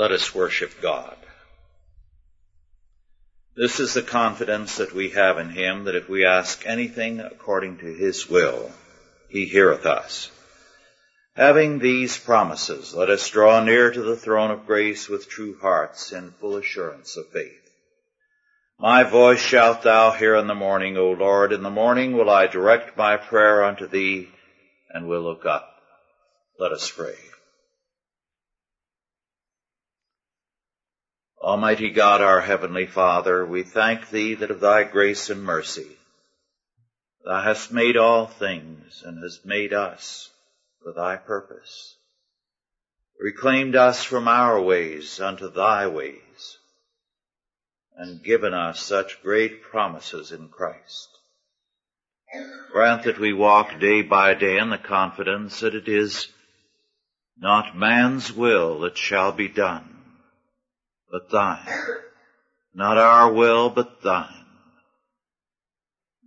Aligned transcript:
Let 0.00 0.12
us 0.12 0.34
worship 0.34 0.80
God. 0.80 1.14
This 3.54 3.80
is 3.80 3.92
the 3.92 4.00
confidence 4.00 4.78
that 4.78 4.94
we 4.94 5.10
have 5.10 5.36
in 5.36 5.50
Him 5.50 5.84
that 5.84 5.94
if 5.94 6.08
we 6.08 6.24
ask 6.24 6.66
anything 6.66 7.20
according 7.20 7.76
to 7.80 7.92
His 7.92 8.26
will, 8.26 8.72
He 9.28 9.44
heareth 9.44 9.84
us. 9.84 10.30
Having 11.36 11.80
these 11.80 12.16
promises, 12.16 12.94
let 12.94 13.10
us 13.10 13.28
draw 13.28 13.62
near 13.62 13.90
to 13.90 14.00
the 14.00 14.16
throne 14.16 14.50
of 14.50 14.66
grace 14.66 15.06
with 15.06 15.28
true 15.28 15.58
hearts 15.60 16.12
in 16.12 16.30
full 16.30 16.56
assurance 16.56 17.18
of 17.18 17.28
faith. 17.28 17.70
My 18.78 19.02
voice 19.02 19.42
shalt 19.42 19.82
thou 19.82 20.12
hear 20.12 20.34
in 20.34 20.46
the 20.46 20.54
morning, 20.54 20.96
O 20.96 21.10
Lord. 21.10 21.52
In 21.52 21.62
the 21.62 21.68
morning 21.68 22.16
will 22.16 22.30
I 22.30 22.46
direct 22.46 22.96
my 22.96 23.18
prayer 23.18 23.64
unto 23.64 23.86
thee 23.86 24.30
and 24.88 25.06
will 25.06 25.20
look 25.20 25.44
up. 25.44 25.68
Let 26.58 26.72
us 26.72 26.90
pray. 26.90 27.16
Almighty 31.42 31.88
God, 31.88 32.20
our 32.20 32.42
heavenly 32.42 32.84
Father, 32.84 33.46
we 33.46 33.62
thank 33.62 34.10
thee 34.10 34.34
that 34.34 34.50
of 34.50 34.60
thy 34.60 34.82
grace 34.84 35.30
and 35.30 35.42
mercy 35.42 35.96
thou 37.24 37.40
hast 37.40 37.72
made 37.72 37.96
all 37.96 38.26
things 38.26 39.02
and 39.06 39.22
hast 39.22 39.46
made 39.46 39.72
us 39.72 40.30
for 40.82 40.92
thy 40.92 41.16
purpose, 41.16 41.96
reclaimed 43.18 43.74
us 43.74 44.04
from 44.04 44.28
our 44.28 44.60
ways 44.60 45.18
unto 45.18 45.50
thy 45.50 45.86
ways, 45.86 46.58
and 47.96 48.22
given 48.22 48.52
us 48.52 48.82
such 48.82 49.22
great 49.22 49.62
promises 49.62 50.32
in 50.32 50.48
Christ. 50.48 51.08
Grant 52.70 53.04
that 53.04 53.18
we 53.18 53.32
walk 53.32 53.80
day 53.80 54.02
by 54.02 54.34
day 54.34 54.58
in 54.58 54.68
the 54.68 54.78
confidence 54.78 55.60
that 55.60 55.74
it 55.74 55.88
is 55.88 56.28
not 57.38 57.74
man's 57.74 58.30
will 58.30 58.80
that 58.80 58.98
shall 58.98 59.32
be 59.32 59.48
done, 59.48 59.99
but 61.10 61.30
thine. 61.30 61.66
Not 62.74 62.98
our 62.98 63.32
will, 63.32 63.70
but 63.70 64.02
thine. 64.02 64.46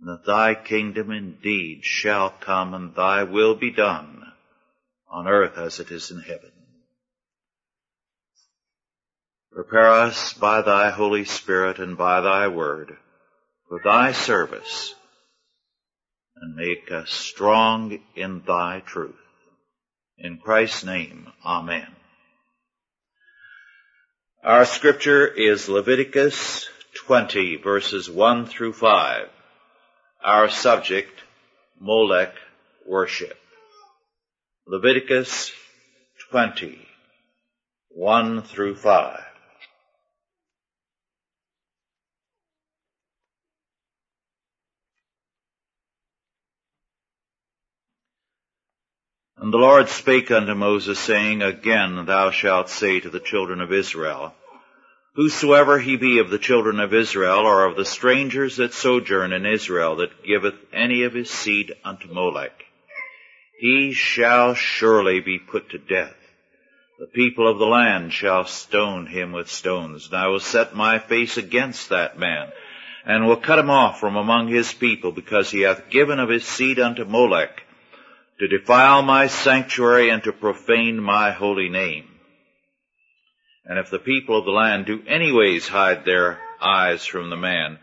And 0.00 0.08
that 0.08 0.26
thy 0.26 0.54
kingdom 0.54 1.10
indeed 1.10 1.84
shall 1.84 2.30
come 2.30 2.74
and 2.74 2.94
thy 2.94 3.22
will 3.22 3.54
be 3.54 3.70
done 3.70 4.22
on 5.10 5.26
earth 5.26 5.56
as 5.56 5.80
it 5.80 5.90
is 5.90 6.10
in 6.10 6.20
heaven. 6.20 6.50
Prepare 9.52 9.90
us 9.90 10.32
by 10.32 10.62
thy 10.62 10.90
Holy 10.90 11.24
Spirit 11.24 11.78
and 11.78 11.96
by 11.96 12.20
thy 12.20 12.48
word 12.48 12.96
for 13.68 13.80
thy 13.82 14.12
service 14.12 14.94
and 16.36 16.56
make 16.56 16.90
us 16.90 17.10
strong 17.10 17.98
in 18.16 18.42
thy 18.46 18.80
truth. 18.80 19.14
In 20.18 20.38
Christ's 20.38 20.84
name, 20.84 21.28
Amen. 21.44 21.86
Our 24.44 24.66
scripture 24.66 25.26
is 25.26 25.70
Leviticus 25.70 26.68
20 27.06 27.56
verses 27.56 28.10
1 28.10 28.44
through 28.44 28.74
5. 28.74 29.30
Our 30.22 30.50
subject, 30.50 31.18
Molech 31.80 32.34
worship. 32.86 33.38
Leviticus 34.66 35.50
20, 36.30 36.78
1 37.88 38.42
through 38.42 38.76
5. 38.76 39.22
And 49.44 49.52
the 49.52 49.58
Lord 49.58 49.90
spake 49.90 50.30
unto 50.30 50.54
Moses, 50.54 50.98
saying, 50.98 51.42
Again 51.42 52.06
thou 52.06 52.30
shalt 52.30 52.70
say 52.70 53.00
to 53.00 53.10
the 53.10 53.20
children 53.20 53.60
of 53.60 53.74
Israel, 53.74 54.34
Whosoever 55.16 55.78
he 55.78 55.96
be 55.96 56.18
of 56.18 56.30
the 56.30 56.38
children 56.38 56.80
of 56.80 56.94
Israel, 56.94 57.40
or 57.40 57.66
of 57.66 57.76
the 57.76 57.84
strangers 57.84 58.56
that 58.56 58.72
sojourn 58.72 59.34
in 59.34 59.44
Israel, 59.44 59.96
that 59.96 60.24
giveth 60.24 60.54
any 60.72 61.02
of 61.02 61.12
his 61.12 61.28
seed 61.28 61.74
unto 61.84 62.08
Molech, 62.08 62.64
he 63.58 63.92
shall 63.92 64.54
surely 64.54 65.20
be 65.20 65.38
put 65.38 65.68
to 65.72 65.78
death. 65.78 66.16
The 66.98 67.08
people 67.08 67.46
of 67.46 67.58
the 67.58 67.66
land 67.66 68.14
shall 68.14 68.46
stone 68.46 69.04
him 69.04 69.32
with 69.32 69.50
stones, 69.50 70.06
and 70.06 70.16
I 70.16 70.28
will 70.28 70.40
set 70.40 70.74
my 70.74 70.98
face 70.98 71.36
against 71.36 71.90
that 71.90 72.18
man, 72.18 72.48
and 73.04 73.26
will 73.26 73.36
cut 73.36 73.58
him 73.58 73.68
off 73.68 74.00
from 74.00 74.16
among 74.16 74.48
his 74.48 74.72
people, 74.72 75.12
because 75.12 75.50
he 75.50 75.60
hath 75.60 75.90
given 75.90 76.18
of 76.18 76.30
his 76.30 76.46
seed 76.46 76.78
unto 76.78 77.04
Molech, 77.04 77.63
to 78.38 78.48
defile 78.48 79.02
my 79.02 79.26
sanctuary 79.28 80.10
and 80.10 80.22
to 80.24 80.32
profane 80.32 81.00
my 81.00 81.32
holy 81.32 81.68
name. 81.68 82.08
And 83.64 83.78
if 83.78 83.90
the 83.90 83.98
people 83.98 84.38
of 84.38 84.44
the 84.44 84.50
land 84.50 84.86
do 84.86 85.02
anyways 85.06 85.68
hide 85.68 86.04
their 86.04 86.38
eyes 86.60 87.06
from 87.06 87.30
the 87.30 87.36
man, 87.36 87.78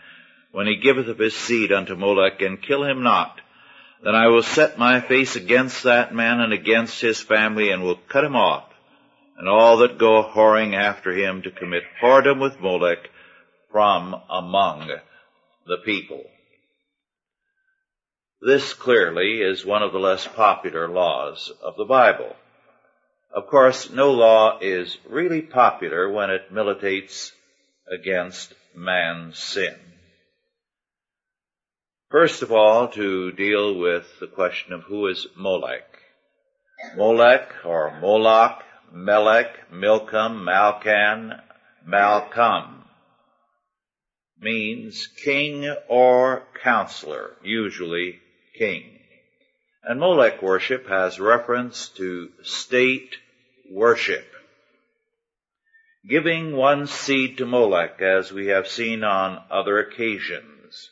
when 0.52 0.68
he 0.68 0.76
giveth 0.76 1.08
of 1.08 1.18
his 1.18 1.36
seed 1.36 1.72
unto 1.72 1.96
Molech, 1.96 2.42
and 2.42 2.62
kill 2.62 2.84
him 2.84 3.04
not, 3.04 3.40
then 4.04 4.16
I 4.16 4.28
will 4.28 4.44
set 4.44 4.78
my 4.78 5.00
face 5.00 5.36
against 5.36 5.84
that 5.84 6.14
man 6.14 6.40
and 6.40 6.54
against 6.54 7.00
his 7.02 7.20
family, 7.20 7.72
and 7.72 7.84
will 7.84 8.00
cut 8.10 8.24
him 8.24 8.36
off, 8.36 8.66
and 9.38 9.48
all 9.48 9.78
that 9.78 9.98
go 9.98 10.24
whoring 10.24 10.76
after 10.76 11.14
him 11.14 11.42
to 11.44 11.52
commit 11.52 11.84
whoredom 12.02 12.40
with 12.40 12.60
Molech 12.60 13.10
from 13.72 14.16
among 14.30 14.92
the 15.66 15.78
people. 15.86 16.26
This 18.44 18.74
clearly 18.74 19.44
is 19.44 19.64
one 19.64 19.84
of 19.84 19.92
the 19.92 20.00
less 20.00 20.26
popular 20.26 20.88
laws 20.88 21.52
of 21.62 21.76
the 21.78 21.86
Bible. 21.86 22.36
Of 23.32 23.46
course, 23.46 23.92
no 23.92 24.10
law 24.12 24.58
is 24.60 24.98
really 25.08 25.44
popular 25.44 26.10
when 26.12 26.32
it 26.32 26.52
militates 26.52 27.34
against 27.88 28.56
man's 28.76 29.38
sin. 29.38 29.76
First 32.10 32.42
of 32.42 32.52
all, 32.52 32.88
to 32.88 33.32
deal 33.32 33.78
with 33.78 34.08
the 34.20 34.26
question 34.26 34.74
of 34.74 34.86
who 34.86 35.06
is 35.06 35.28
Molech. 35.38 36.00
Molech 36.98 37.54
or 37.64 38.00
Moloch, 38.02 38.64
Melech, 38.92 39.72
Milcom, 39.72 40.44
Malkan, 40.44 41.40
Malcolm 41.86 42.86
means 44.40 45.06
king 45.24 45.72
or 45.88 46.48
counselor, 46.64 47.36
usually 47.44 48.20
king. 48.58 49.00
And 49.84 50.00
Molech 50.00 50.42
worship 50.42 50.88
has 50.88 51.20
reference 51.20 51.90
to 51.90 52.30
state 52.44 53.16
worship. 53.70 54.26
Giving 56.08 56.56
one 56.56 56.88
seed 56.88 57.38
to 57.38 57.46
Molech, 57.46 58.02
as 58.02 58.32
we 58.32 58.48
have 58.48 58.68
seen 58.68 59.04
on 59.04 59.44
other 59.50 59.80
occasions, 59.80 60.90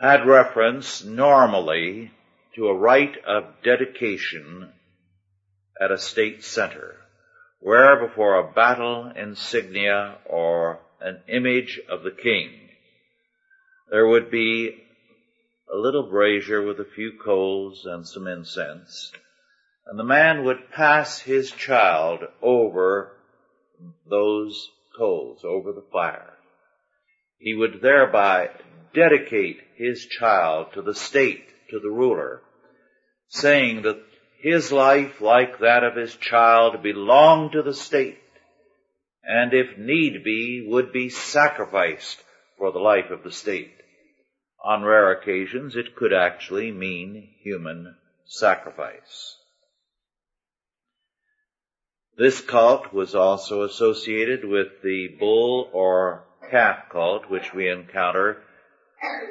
had 0.00 0.26
reference 0.26 1.04
normally 1.04 2.10
to 2.54 2.68
a 2.68 2.74
rite 2.74 3.22
of 3.26 3.44
dedication 3.62 4.72
at 5.80 5.90
a 5.90 5.98
state 5.98 6.42
center, 6.42 6.96
where 7.60 8.06
before 8.06 8.38
a 8.38 8.52
battle 8.52 9.12
insignia 9.14 10.16
or 10.26 10.80
an 11.00 11.20
image 11.28 11.80
of 11.88 12.02
the 12.02 12.10
king, 12.10 12.50
there 13.90 14.06
would 14.06 14.30
be 14.30 14.82
a 15.72 15.76
little 15.76 16.08
brazier 16.08 16.62
with 16.62 16.80
a 16.80 16.84
few 16.94 17.12
coals 17.24 17.84
and 17.84 18.06
some 18.06 18.26
incense, 18.26 19.12
and 19.86 19.98
the 19.98 20.04
man 20.04 20.44
would 20.44 20.70
pass 20.70 21.20
his 21.20 21.50
child 21.50 22.20
over 22.42 23.12
those 24.08 24.68
coals, 24.96 25.44
over 25.44 25.72
the 25.72 25.84
fire. 25.92 26.34
He 27.38 27.54
would 27.54 27.80
thereby 27.80 28.50
dedicate 28.94 29.58
his 29.76 30.06
child 30.06 30.72
to 30.74 30.82
the 30.82 30.94
state, 30.94 31.44
to 31.70 31.78
the 31.78 31.90
ruler, 31.90 32.42
saying 33.28 33.82
that 33.82 34.02
his 34.42 34.72
life, 34.72 35.20
like 35.20 35.60
that 35.60 35.84
of 35.84 35.96
his 35.96 36.14
child, 36.16 36.82
belonged 36.82 37.52
to 37.52 37.62
the 37.62 37.74
state, 37.74 38.18
and 39.22 39.52
if 39.52 39.78
need 39.78 40.24
be, 40.24 40.66
would 40.66 40.92
be 40.92 41.10
sacrificed 41.10 42.22
for 42.58 42.72
the 42.72 42.78
life 42.78 43.10
of 43.10 43.22
the 43.22 43.32
state. 43.32 43.79
On 44.62 44.82
rare 44.82 45.10
occasions, 45.10 45.74
it 45.74 45.96
could 45.96 46.12
actually 46.12 46.70
mean 46.70 47.34
human 47.42 47.96
sacrifice. 48.26 49.36
This 52.16 52.40
cult 52.42 52.92
was 52.92 53.14
also 53.14 53.62
associated 53.62 54.44
with 54.44 54.82
the 54.82 55.08
bull 55.18 55.70
or 55.72 56.24
calf 56.50 56.90
cult, 56.90 57.30
which 57.30 57.54
we 57.54 57.70
encounter 57.70 58.42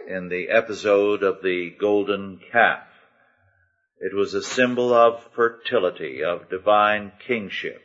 in 0.08 0.30
the 0.30 0.50
episode 0.50 1.22
of 1.22 1.44
the 1.44 1.70
golden 1.80 2.40
calf. 2.52 2.88
It 4.00 4.16
was 4.16 4.34
a 4.34 4.42
symbol 4.42 4.94
of 4.94 5.24
fertility, 5.36 6.24
of 6.24 6.50
divine 6.50 7.12
kingship. 7.28 7.84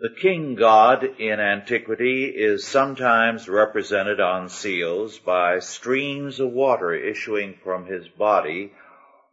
The 0.00 0.10
king 0.10 0.54
god 0.54 1.02
in 1.18 1.40
antiquity 1.40 2.26
is 2.26 2.64
sometimes 2.64 3.48
represented 3.48 4.20
on 4.20 4.48
seals 4.48 5.18
by 5.18 5.58
streams 5.58 6.38
of 6.38 6.52
water 6.52 6.94
issuing 6.94 7.58
from 7.64 7.86
his 7.86 8.08
body 8.08 8.72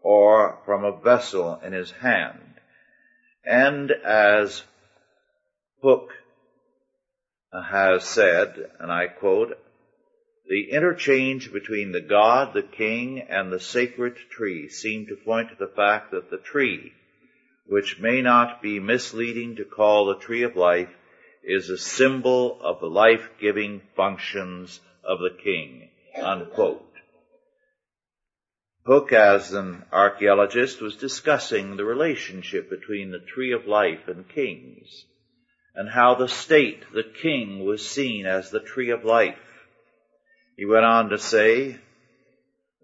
or 0.01 0.59
from 0.65 0.83
a 0.83 0.99
vessel 0.99 1.59
in 1.63 1.73
his 1.73 1.91
hand. 1.91 2.55
And 3.43 3.91
as 3.91 4.63
Hooke 5.83 6.13
has 7.53 8.03
said, 8.03 8.71
and 8.79 8.91
I 8.91 9.05
quote, 9.05 9.59
the 10.47 10.71
interchange 10.71 11.53
between 11.53 11.91
the 11.91 12.01
God, 12.01 12.55
the 12.55 12.63
King, 12.63 13.21
and 13.21 13.51
the 13.53 13.59
sacred 13.59 14.15
tree 14.31 14.69
seem 14.69 15.05
to 15.07 15.15
point 15.15 15.49
to 15.49 15.55
the 15.55 15.71
fact 15.75 16.09
that 16.09 16.31
the 16.31 16.37
tree, 16.37 16.93
which 17.67 17.99
may 17.99 18.21
not 18.21 18.61
be 18.61 18.79
misleading 18.79 19.55
to 19.55 19.65
call 19.65 20.05
the 20.05 20.19
tree 20.19 20.43
of 20.43 20.55
life, 20.55 20.89
is 21.43 21.69
a 21.69 21.77
symbol 21.77 22.59
of 22.61 22.79
the 22.79 22.87
life-giving 22.87 23.81
functions 23.95 24.79
of 25.03 25.19
the 25.19 25.35
King. 25.43 25.89
Unquote. 26.15 26.81
Hooke, 28.85 29.13
as 29.13 29.51
an 29.51 29.83
archaeologist, 29.91 30.79
was 30.79 30.95
discussing 30.95 31.75
the 31.75 31.85
relationship 31.85 32.69
between 32.69 33.09
the 33.09 33.19
tree 33.19 33.51
of 33.51 33.65
life 33.65 34.07
and 34.07 34.29
kings, 34.29 35.05
and 35.73 35.89
how 35.89 36.13
the 36.15 36.27
state, 36.27 36.83
the 36.93 37.03
king, 37.03 37.65
was 37.65 37.87
seen 37.87 38.27
as 38.27 38.51
the 38.51 38.59
tree 38.59 38.91
of 38.91 39.03
life. 39.03 39.39
He 40.55 40.65
went 40.65 40.85
on 40.85 41.09
to 41.09 41.17
say 41.17 41.79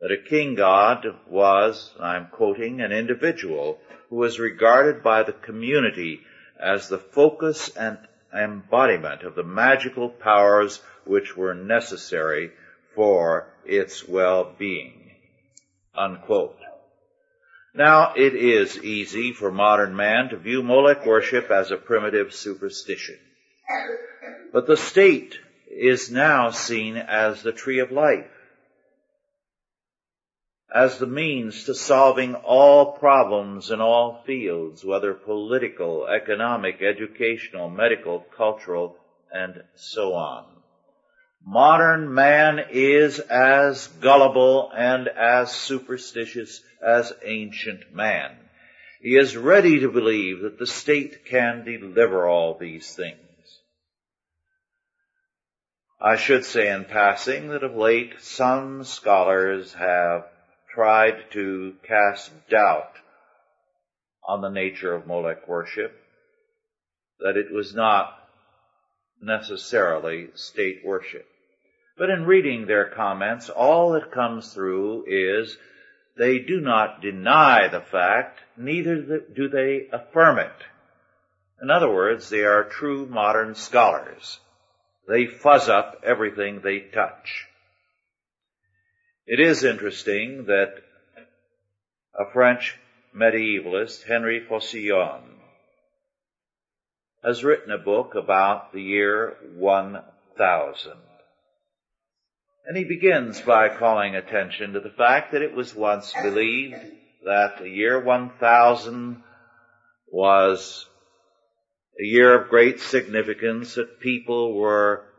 that 0.02 0.12
a 0.12 0.18
king 0.30 0.56
god 0.56 1.06
was, 1.30 1.94
I'm 2.00 2.28
quoting, 2.32 2.82
an 2.82 2.92
individual 2.92 3.80
who 4.12 4.18
was 4.18 4.40
regarded 4.40 5.02
by 5.02 5.24
the 5.24 5.32
community 5.32 6.20
as 6.60 6.90
the 6.90 6.98
focus 6.98 7.70
and 7.78 7.98
embodiment 8.38 9.24
of 9.24 9.36
the 9.36 9.44
magical 9.44 10.10
powers 10.10 10.82
which 11.06 11.36
were 11.36 11.54
necessary 11.54 12.52
for 12.94 13.48
its 13.66 14.06
well-being. 14.08 15.12
Unquote. 15.96 16.58
Now, 17.74 18.14
it 18.16 18.36
is 18.36 18.84
easy 18.84 19.32
for 19.32 19.50
modern 19.50 19.96
man 19.96 20.28
to 20.30 20.38
view 20.38 20.62
Molech 20.62 21.06
worship 21.06 21.50
as 21.50 21.72
a 21.72 21.78
primitive 21.78 22.34
superstition. 22.34 23.18
But 24.52 24.68
the 24.68 24.76
state 24.76 25.40
is 25.70 26.12
now 26.12 26.50
seen 26.50 26.98
as 26.98 27.42
the 27.42 27.54
tree 27.54 27.80
of 27.80 27.94
life, 27.94 28.28
as 30.74 30.98
the 30.98 31.08
means 31.08 31.66
to 31.66 31.76
solving 31.76 32.34
all 32.34 32.94
problems 32.94 33.72
in 33.72 33.82
all 33.82 34.24
fields, 34.26 34.86
whether 34.86 35.14
political, 35.14 36.08
economic, 36.08 36.82
educational, 36.82 37.70
medical, 37.70 38.26
cultural, 38.38 38.96
and 39.34 39.62
so 39.76 40.14
on. 40.14 40.46
Modern 41.46 42.14
man 42.14 42.60
is 42.72 43.20
as 43.20 43.88
gullible 43.88 44.72
and 44.76 45.08
as 45.08 45.52
superstitious 45.52 46.62
as 46.86 47.12
ancient 47.26 47.94
man. 47.94 48.38
He 49.02 49.18
is 49.18 49.36
ready 49.36 49.80
to 49.80 49.92
believe 49.92 50.42
that 50.42 50.60
the 50.60 50.68
state 50.68 51.26
can 51.26 51.66
deliver 51.66 52.28
all 52.28 52.58
these 52.58 52.96
things. 52.96 53.18
I 56.00 56.16
should 56.16 56.46
say 56.46 56.72
in 56.72 56.86
passing 56.86 57.50
that 57.50 57.64
of 57.64 57.76
late 57.76 58.22
some 58.22 58.84
scholars 58.84 59.74
have 59.74 60.26
tried 60.74 61.32
to 61.32 61.76
cast 61.88 62.32
doubt 62.50 62.94
on 64.28 64.42
the 64.42 64.50
nature 64.50 64.94
of 64.94 65.08
Molech 65.08 65.48
worship, 65.48 65.94
that 67.20 67.38
it 67.38 67.52
was 67.52 67.74
not 67.76 68.18
necessarily 69.22 70.30
state 70.36 70.82
worship. 70.86 71.28
But 71.98 72.10
in 72.10 72.26
reading 72.26 72.66
their 72.66 72.90
comments, 72.90 73.50
all 73.50 73.92
that 73.92 74.12
comes 74.12 74.54
through 74.54 75.06
is 75.08 75.58
they 76.18 76.40
do 76.40 76.60
not 76.60 77.02
deny 77.02 77.68
the 77.68 77.82
fact, 77.82 78.40
neither 78.58 79.20
do 79.20 79.50
they 79.50 79.88
affirm 79.92 80.40
it. 80.40 80.52
In 81.62 81.70
other 81.70 81.92
words, 81.92 82.30
they 82.30 82.44
are 82.44 82.64
true 82.64 83.06
modern 83.06 83.56
scholars. 83.56 84.40
They 85.08 85.28
fuzz 85.28 85.70
up 85.70 86.02
everything 86.04 86.62
they 86.62 86.80
touch. 86.80 87.48
It 89.28 89.40
is 89.40 89.64
interesting 89.64 90.46
that 90.46 90.74
a 92.20 92.32
French 92.34 92.78
medievalist, 93.16 94.04
Henry 94.04 94.40
Focillon, 94.40 95.38
has 97.24 97.44
written 97.44 97.72
a 97.72 97.78
book 97.78 98.16
about 98.16 98.74
the 98.74 98.82
year 98.82 99.38
1000. 99.56 100.94
And 102.66 102.76
he 102.76 102.84
begins 102.84 103.40
by 103.42 103.70
calling 103.70 104.16
attention 104.16 104.74
to 104.74 104.80
the 104.80 104.90
fact 104.90 105.34
that 105.34 105.44
it 105.44 105.54
was 105.54 105.76
once 105.76 106.14
believed 106.24 106.78
that 107.24 107.60
the 107.60 107.70
year 107.70 108.00
1000 108.00 109.22
was 110.12 110.88
a 112.00 112.04
year 112.04 112.42
of 112.42 112.50
great 112.50 112.80
significance, 112.80 113.76
that 113.76 114.00
people 114.00 114.56
were 114.56 115.11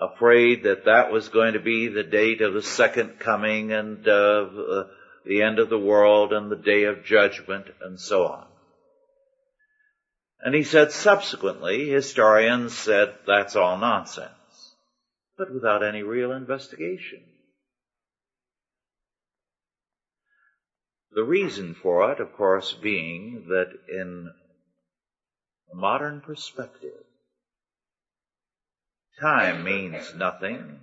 afraid 0.00 0.64
that 0.64 0.86
that 0.86 1.12
was 1.12 1.28
going 1.28 1.52
to 1.52 1.60
be 1.60 1.88
the 1.88 2.02
date 2.02 2.40
of 2.40 2.54
the 2.54 2.62
second 2.62 3.18
coming 3.18 3.72
and 3.72 4.06
of 4.08 4.58
uh, 4.58 4.84
the 5.26 5.42
end 5.42 5.58
of 5.58 5.68
the 5.68 5.78
world 5.78 6.32
and 6.32 6.50
the 6.50 6.56
day 6.56 6.84
of 6.84 7.04
judgment 7.04 7.66
and 7.82 8.00
so 8.00 8.26
on. 8.26 8.46
And 10.42 10.54
he 10.54 10.62
said 10.62 10.90
subsequently, 10.92 11.90
historians 11.90 12.72
said 12.76 13.14
that's 13.26 13.56
all 13.56 13.76
nonsense 13.76 14.30
but 15.40 15.54
without 15.54 15.82
any 15.82 16.02
real 16.02 16.32
investigation. 16.32 17.22
The 21.12 21.24
reason 21.24 21.74
for 21.82 22.12
it, 22.12 22.20
of 22.20 22.34
course, 22.34 22.74
being 22.74 23.46
that 23.48 23.72
in 23.88 24.28
a 25.72 25.74
modern 25.74 26.20
perspective, 26.20 27.04
time 29.20 29.64
means 29.64 30.14
nothing, 30.14 30.80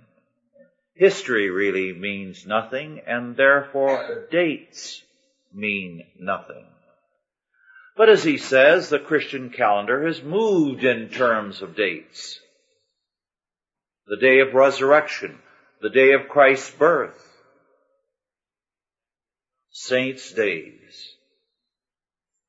history 0.94 1.50
really 1.50 1.92
means 1.92 2.46
nothing, 2.46 3.00
and 3.06 3.36
therefore 3.36 4.26
dates 4.30 5.02
mean 5.52 6.04
nothing. 6.18 6.66
But 7.96 8.08
as 8.08 8.22
he 8.22 8.38
says, 8.38 8.88
the 8.88 8.98
Christian 8.98 9.50
calendar 9.50 10.06
has 10.06 10.22
moved 10.22 10.84
in 10.84 11.08
terms 11.08 11.62
of 11.62 11.76
dates 11.76 12.38
the 14.08 14.16
day 14.16 14.40
of 14.40 14.54
resurrection, 14.54 15.38
the 15.82 15.90
day 15.90 16.12
of 16.12 16.28
Christ's 16.28 16.70
birth, 16.70 17.22
saints' 19.70 20.32
days, 20.32 21.14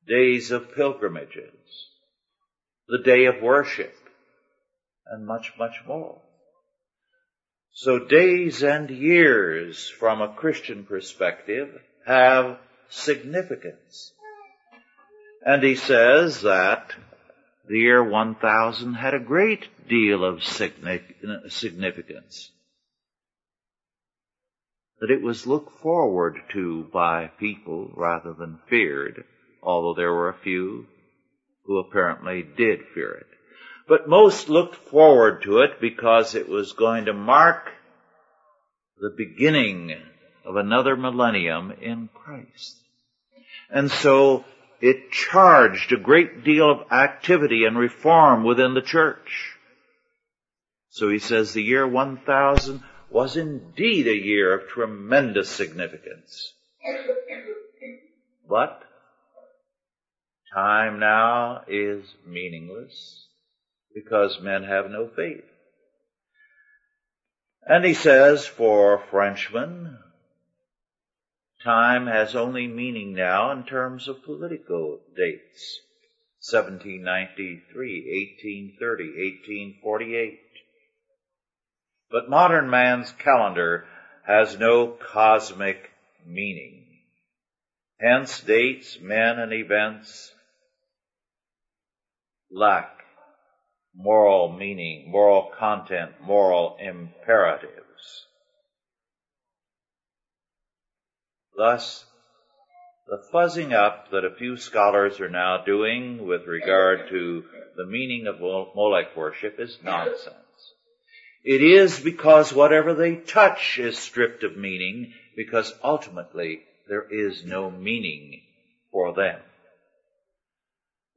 days 0.08 0.50
of 0.50 0.74
pilgrimages, 0.74 1.52
the 2.88 3.02
day 3.04 3.26
of 3.26 3.42
worship, 3.42 3.94
and 5.06 5.26
much, 5.26 5.52
much 5.58 5.82
more. 5.86 6.20
So 7.72 7.98
days 7.98 8.62
and 8.62 8.90
years 8.90 9.88
from 9.88 10.20
a 10.20 10.34
Christian 10.34 10.84
perspective 10.84 11.68
have 12.06 12.58
significance. 12.88 14.12
And 15.44 15.62
he 15.62 15.76
says 15.76 16.42
that 16.42 16.92
the 17.68 17.78
year 17.78 18.02
1000 18.02 18.94
had 18.94 19.14
a 19.14 19.20
great 19.20 19.68
deal 19.88 20.24
of 20.24 20.42
significance. 20.42 22.50
That 25.00 25.10
it 25.10 25.22
was 25.22 25.46
looked 25.46 25.80
forward 25.80 26.36
to 26.52 26.84
by 26.92 27.30
people 27.38 27.90
rather 27.94 28.34
than 28.34 28.58
feared, 28.68 29.24
although 29.62 29.94
there 29.94 30.12
were 30.12 30.28
a 30.28 30.42
few 30.42 30.86
who 31.64 31.78
apparently 31.78 32.42
did 32.42 32.80
fear 32.92 33.12
it. 33.12 33.26
But 33.90 34.08
most 34.08 34.48
looked 34.48 34.76
forward 34.76 35.42
to 35.42 35.62
it 35.62 35.80
because 35.80 36.36
it 36.36 36.48
was 36.48 36.74
going 36.74 37.06
to 37.06 37.12
mark 37.12 37.72
the 39.00 39.10
beginning 39.10 40.00
of 40.44 40.54
another 40.54 40.94
millennium 40.94 41.72
in 41.72 42.08
Christ. 42.14 42.76
And 43.68 43.90
so 43.90 44.44
it 44.80 45.10
charged 45.10 45.90
a 45.90 45.96
great 45.96 46.44
deal 46.44 46.70
of 46.70 46.92
activity 46.92 47.64
and 47.64 47.76
reform 47.76 48.44
within 48.44 48.74
the 48.74 48.80
church. 48.80 49.56
So 50.90 51.08
he 51.08 51.18
says 51.18 51.52
the 51.52 51.60
year 51.60 51.84
1000 51.84 52.84
was 53.10 53.36
indeed 53.36 54.06
a 54.06 54.14
year 54.14 54.54
of 54.54 54.68
tremendous 54.68 55.48
significance. 55.48 56.52
But 58.48 58.84
time 60.54 61.00
now 61.00 61.62
is 61.66 62.04
meaningless 62.24 63.26
because 63.94 64.40
men 64.40 64.64
have 64.64 64.90
no 64.90 65.08
faith. 65.08 65.44
And 67.66 67.84
he 67.84 67.94
says 67.94 68.46
for 68.46 69.02
Frenchmen, 69.10 69.98
Time 71.62 72.06
has 72.06 72.34
only 72.34 72.66
meaning 72.66 73.12
now 73.12 73.50
in 73.52 73.64
terms 73.64 74.08
of 74.08 74.24
political 74.24 75.00
dates. 75.14 75.80
1793, 76.40 77.60
1830, 78.80 79.04
1848. 79.84 80.40
But 82.10 82.30
modern 82.30 82.70
man's 82.70 83.12
calendar 83.12 83.84
has 84.26 84.58
no 84.58 84.86
cosmic 84.86 85.90
meaning. 86.26 86.86
Hence 88.00 88.40
dates, 88.40 88.98
men, 88.98 89.38
and 89.38 89.52
events 89.52 90.32
lack 92.50 93.00
moral 93.94 94.52
meaning, 94.52 95.10
moral 95.10 95.50
content, 95.58 96.12
moral 96.22 96.76
imperatives. 96.80 98.26
Thus, 101.56 102.04
the 103.06 103.22
fuzzing 103.32 103.72
up 103.72 104.10
that 104.12 104.24
a 104.24 104.34
few 104.36 104.56
scholars 104.56 105.20
are 105.20 105.28
now 105.28 105.64
doing 105.64 106.26
with 106.26 106.46
regard 106.46 107.08
to 107.08 107.44
the 107.76 107.86
meaning 107.86 108.26
of 108.26 108.40
Molech 108.40 109.16
worship 109.16 109.56
is 109.58 109.78
nonsense. 109.82 110.36
It 111.42 111.62
is 111.62 111.98
because 111.98 112.52
whatever 112.52 112.94
they 112.94 113.16
touch 113.16 113.78
is 113.78 113.98
stripped 113.98 114.44
of 114.44 114.56
meaning 114.56 115.12
because 115.36 115.72
ultimately 115.82 116.60
there 116.88 117.06
is 117.10 117.44
no 117.44 117.70
meaning 117.70 118.42
for 118.92 119.14
them. 119.14 119.40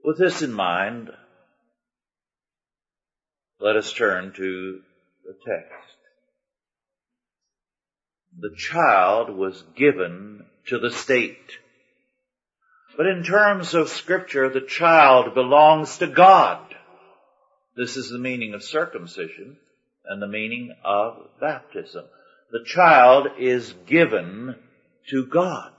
With 0.03 0.17
this 0.17 0.41
in 0.41 0.51
mind, 0.51 1.11
let 3.63 3.77
us 3.77 3.93
turn 3.93 4.33
to 4.35 4.81
the 5.23 5.33
text. 5.47 5.71
The 8.37 8.53
child 8.57 9.29
was 9.29 9.63
given 9.77 10.45
to 10.67 10.79
the 10.79 10.91
state. 10.91 11.37
But 12.97 13.05
in 13.05 13.23
terms 13.23 13.73
of 13.73 13.87
scripture, 13.87 14.49
the 14.49 14.67
child 14.67 15.33
belongs 15.33 15.99
to 15.99 16.07
God. 16.07 16.59
This 17.77 17.95
is 17.95 18.09
the 18.09 18.19
meaning 18.19 18.53
of 18.53 18.63
circumcision 18.63 19.55
and 20.05 20.21
the 20.21 20.27
meaning 20.27 20.75
of 20.83 21.29
baptism. 21.39 22.03
The 22.51 22.65
child 22.65 23.27
is 23.39 23.73
given 23.87 24.57
to 25.09 25.25
God. 25.25 25.71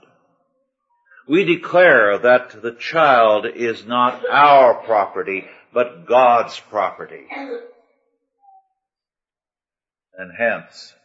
We 1.27 1.43
declare 1.43 2.17
that 2.17 2.63
the 2.63 2.71
child 2.71 3.45
is 3.45 3.85
not 3.85 4.27
our 4.27 4.73
property, 4.73 5.45
but 5.71 6.07
God's 6.07 6.59
property. 6.59 7.27
And 10.17 10.31
hence, 10.37 10.95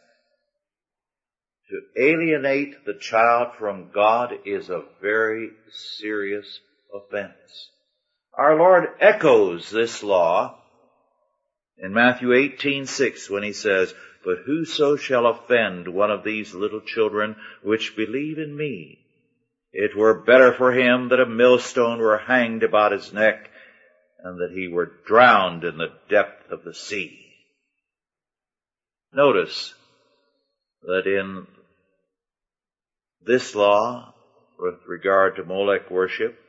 to 1.69 2.01
alienate 2.01 2.85
the 2.85 2.93
child 2.93 3.55
from 3.57 3.91
God 3.91 4.33
is 4.45 4.69
a 4.69 4.83
very 5.01 5.51
serious 5.69 6.59
offense. 6.93 7.71
Our 8.33 8.55
Lord 8.55 8.89
echoes 8.99 9.69
this 9.69 10.03
law 10.03 10.61
in 11.77 11.93
Matthew 11.93 12.29
18:6 12.33 13.29
when 13.29 13.43
he 13.43 13.53
says, 13.53 13.93
"But 14.23 14.39
whoso 14.45 14.95
shall 14.95 15.25
offend 15.25 15.87
one 15.87 16.11
of 16.11 16.23
these 16.23 16.53
little 16.53 16.81
children 16.81 17.35
which 17.63 17.95
believe 17.95 18.37
in 18.37 18.55
me, 18.55 18.99
it 19.73 19.95
were 19.95 20.13
better 20.13 20.53
for 20.53 20.71
him 20.71 21.09
that 21.09 21.19
a 21.19 21.25
millstone 21.25 21.99
were 21.99 22.17
hanged 22.17 22.63
about 22.63 22.91
his 22.91 23.11
neck 23.11 23.49
and 24.19 24.39
that 24.39 24.51
he 24.51 24.67
were 24.67 24.91
drowned 25.05 25.63
in 25.63 25.77
the 25.77 25.93
depth 26.09 26.51
of 26.51 26.63
the 26.63 26.73
sea." 26.73 27.30
Notice 29.13 29.73
that 30.83 31.05
in 31.05 31.45
this 33.23 33.53
law, 33.55 34.13
with 34.57 34.75
regard 34.87 35.35
to 35.35 35.43
Molech 35.43 35.91
worship, 35.91 36.39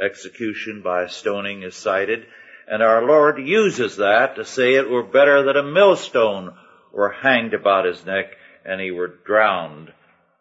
execution 0.00 0.82
by 0.82 1.06
stoning 1.06 1.62
is 1.62 1.74
cited, 1.74 2.26
and 2.70 2.82
our 2.82 3.06
Lord 3.06 3.38
uses 3.38 3.96
that 3.96 4.36
to 4.36 4.44
say 4.44 4.74
it 4.74 4.90
were 4.90 5.02
better 5.02 5.44
that 5.44 5.56
a 5.56 5.62
millstone 5.62 6.54
were 6.92 7.10
hanged 7.10 7.54
about 7.54 7.86
his 7.86 8.04
neck 8.04 8.36
and 8.64 8.80
he 8.80 8.90
were 8.90 9.08
drowned 9.24 9.92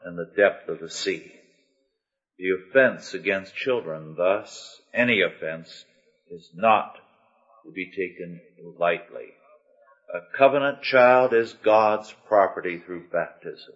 in 0.05 0.17
the 0.17 0.29
depth 0.35 0.67
of 0.67 0.79
the 0.79 0.89
sea. 0.89 1.31
The 2.37 2.51
offense 2.51 3.13
against 3.13 3.55
children, 3.55 4.15
thus, 4.17 4.81
any 4.93 5.21
offense, 5.21 5.85
is 6.29 6.49
not 6.53 6.95
to 7.65 7.71
be 7.71 7.89
taken 7.89 8.41
lightly. 8.77 9.33
A 10.13 10.37
covenant 10.37 10.81
child 10.83 11.33
is 11.33 11.53
God's 11.53 12.13
property 12.27 12.79
through 12.79 13.09
baptism. 13.09 13.75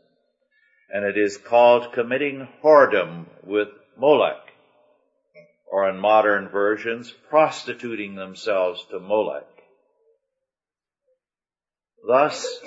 And 0.90 1.06
it 1.06 1.18
is 1.18 1.38
called 1.38 1.94
committing 1.94 2.48
whoredom 2.64 3.26
with 3.44 3.70
Molech 3.98 4.52
or 5.72 5.90
in 5.90 5.98
modern 5.98 6.50
versions, 6.50 7.12
prostituting 7.30 8.16
themselves 8.16 8.86
to 8.92 9.00
Molech. 9.00 9.48
Thus, 12.06 12.60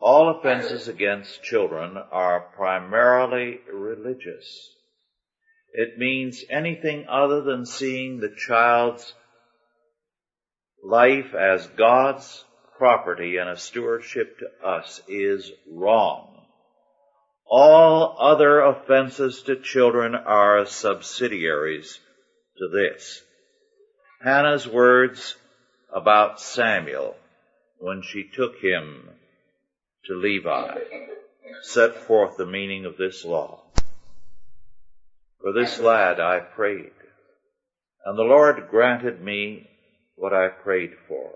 all 0.00 0.38
offenses 0.38 0.88
against 0.88 1.42
children 1.44 1.96
are 1.96 2.40
primarily 2.56 3.60
religious. 3.72 4.74
It 5.72 5.98
means 5.98 6.44
anything 6.50 7.06
other 7.08 7.42
than 7.42 7.64
seeing 7.64 8.18
the 8.18 8.34
child's 8.34 9.14
life 10.84 11.34
as 11.34 11.66
God's 11.68 12.44
property 12.76 13.36
and 13.36 13.50
a 13.50 13.56
stewardship 13.56 14.38
to 14.38 14.66
us 14.66 15.00
is 15.08 15.50
wrong. 15.70 16.46
All 17.46 18.16
other 18.18 18.60
offenses 18.60 19.42
to 19.42 19.56
children 19.56 20.14
are 20.14 20.66
subsidiaries 20.66 21.98
to 22.58 22.68
this. 22.68 23.22
Hannah's 24.22 24.68
words 24.68 25.36
about 25.92 26.40
Samuel 26.40 27.16
when 27.78 28.02
she 28.02 28.24
took 28.34 28.58
him 28.58 29.08
to 30.06 30.14
Levi 30.14 30.78
set 31.62 31.94
forth 31.94 32.36
the 32.36 32.46
meaning 32.46 32.84
of 32.84 32.96
this 32.96 33.24
law. 33.24 33.62
For 35.40 35.52
this 35.52 35.78
lad 35.78 36.20
I 36.20 36.40
prayed, 36.40 36.92
and 38.04 38.18
the 38.18 38.22
Lord 38.22 38.68
granted 38.70 39.22
me 39.22 39.68
what 40.18 40.34
I 40.34 40.48
prayed 40.48 40.94
for. 41.06 41.30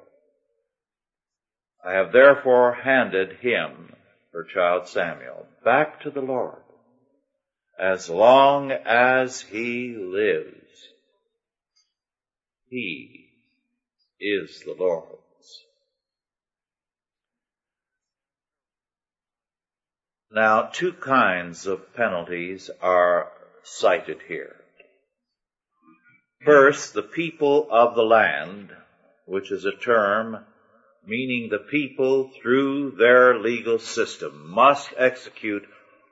I 1.84 1.92
have 1.92 2.12
therefore 2.12 2.74
handed 2.74 3.38
him 3.38 3.94
her 4.32 4.44
child 4.44 4.88
Samuel 4.88 5.46
back 5.64 6.02
to 6.02 6.10
the 6.10 6.20
Lord. 6.20 6.62
As 7.78 8.08
long 8.08 8.70
as 8.70 9.40
he 9.40 9.94
lives, 9.96 10.88
he 12.68 13.28
is 14.20 14.62
the 14.64 14.74
Lord's. 14.78 15.18
Now, 20.30 20.70
two 20.72 20.92
kinds 20.92 21.66
of 21.66 21.94
penalties 21.94 22.70
are 22.80 23.30
cited 23.62 24.20
here. 24.28 24.61
First, 26.44 26.94
the 26.94 27.02
people 27.02 27.68
of 27.70 27.94
the 27.94 28.02
land, 28.02 28.70
which 29.26 29.52
is 29.52 29.64
a 29.64 29.76
term 29.76 30.44
meaning 31.06 31.48
the 31.48 31.58
people 31.58 32.30
through 32.40 32.92
their 32.92 33.38
legal 33.38 33.78
system 33.78 34.50
must 34.50 34.92
execute 34.96 35.64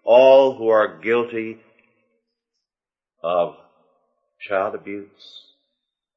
all 0.05 0.57
who 0.57 0.69
are 0.69 0.99
guilty 0.99 1.59
of 3.23 3.57
child 4.41 4.75
abuse, 4.75 5.55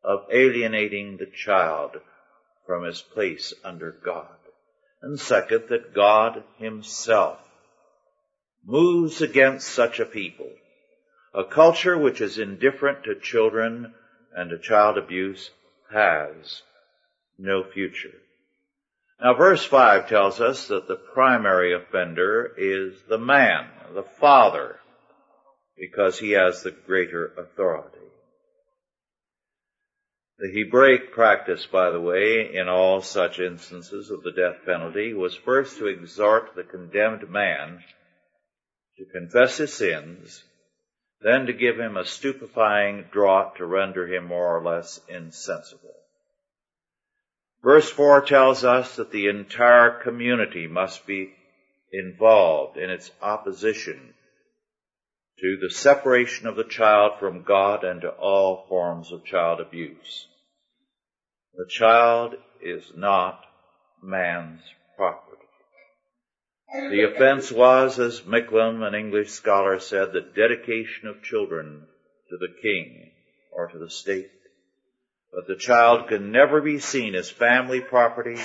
of 0.04 0.26
alienating 0.32 1.18
the 1.18 1.26
child 1.26 1.92
from 2.66 2.84
his 2.84 3.02
place 3.02 3.54
under 3.64 3.92
God. 3.92 4.28
And 5.02 5.20
second, 5.20 5.66
that 5.70 5.94
God 5.94 6.44
himself 6.58 7.40
moves 8.66 9.22
against 9.22 9.68
such 9.68 10.00
a 10.00 10.06
people. 10.06 10.50
A 11.34 11.44
culture 11.44 11.98
which 11.98 12.22
is 12.22 12.38
indifferent 12.40 13.04
to 13.04 13.20
children 13.20 13.94
and 14.36 14.62
child 14.62 14.98
abuse 14.98 15.50
has 15.92 16.62
no 17.38 17.64
future. 17.64 18.14
Now 19.22 19.34
verse 19.36 19.64
5 19.64 20.10
tells 20.10 20.42
us 20.42 20.68
that 20.68 20.88
the 20.88 20.96
primary 20.96 21.74
offender 21.74 22.52
is 22.58 22.94
the 23.08 23.18
man, 23.18 23.68
the 23.94 24.04
father, 24.04 24.80
because 25.78 26.20
he 26.20 26.32
has 26.32 26.64
the 26.64 26.72
greater 26.72 27.32
authority. 27.38 28.00
The 30.40 30.52
Hebraic 30.52 31.14
practice, 31.14 31.66
by 31.66 31.92
the 31.92 32.02
way, 32.02 32.54
in 32.54 32.68
all 32.68 33.02
such 33.02 33.40
instances 33.40 34.10
of 34.10 34.24
the 34.24 34.32
death 34.32 34.66
penalty 34.66 35.14
was 35.14 35.36
first 35.36 35.78
to 35.78 35.88
exhort 35.88 36.56
the 36.56 36.64
condemned 36.64 37.30
man 37.30 37.84
to 38.98 39.06
confess 39.06 39.58
his 39.58 39.74
sins, 39.74 40.44
then 41.24 41.46
to 41.46 41.54
give 41.54 41.80
him 41.80 41.98
a 41.98 42.06
stupefying 42.06 43.06
draught 43.12 43.56
to 43.58 43.66
render 43.66 44.08
him 44.08 44.26
more 44.26 44.58
or 44.58 44.64
less 44.64 45.00
insensible. 45.08 45.96
Verse 47.64 47.90
4 47.90 48.22
tells 48.26 48.64
us 48.66 48.98
that 48.98 49.12
the 49.12 49.28
entire 49.28 50.02
community 50.04 50.68
must 50.68 51.06
be 51.08 51.34
involved 51.92 52.78
in 52.78 52.90
its 52.90 53.10
opposition 53.22 54.14
to 55.40 55.58
the 55.62 55.70
separation 55.70 56.48
of 56.48 56.56
the 56.56 56.64
child 56.64 57.14
from 57.20 57.44
God 57.44 57.84
and 57.84 58.02
to 58.02 58.10
all 58.10 58.66
forms 58.68 59.12
of 59.12 59.24
child 59.24 59.62
abuse. 59.62 60.28
The 61.56 61.68
child 61.70 62.36
is 62.62 62.84
not 62.96 63.40
man's 64.02 64.62
property. 64.98 65.33
The 66.74 67.04
offense 67.04 67.52
was, 67.52 68.00
as 68.00 68.22
Micklem, 68.22 68.82
an 68.82 68.96
English 68.96 69.30
scholar, 69.30 69.80
said, 69.80 70.12
the 70.12 70.22
dedication 70.22 71.08
of 71.08 71.22
children 71.22 71.86
to 72.30 72.38
the 72.38 72.52
king 72.64 73.12
or 73.52 73.68
to 73.68 73.78
the 73.78 73.92
state. 73.92 74.32
But 75.32 75.46
the 75.48 75.56
child 75.56 76.08
can 76.08 76.32
never 76.32 76.62
be 76.62 76.80
seen 76.80 77.14
as 77.14 77.30
family 77.30 77.80
property, 77.80 78.42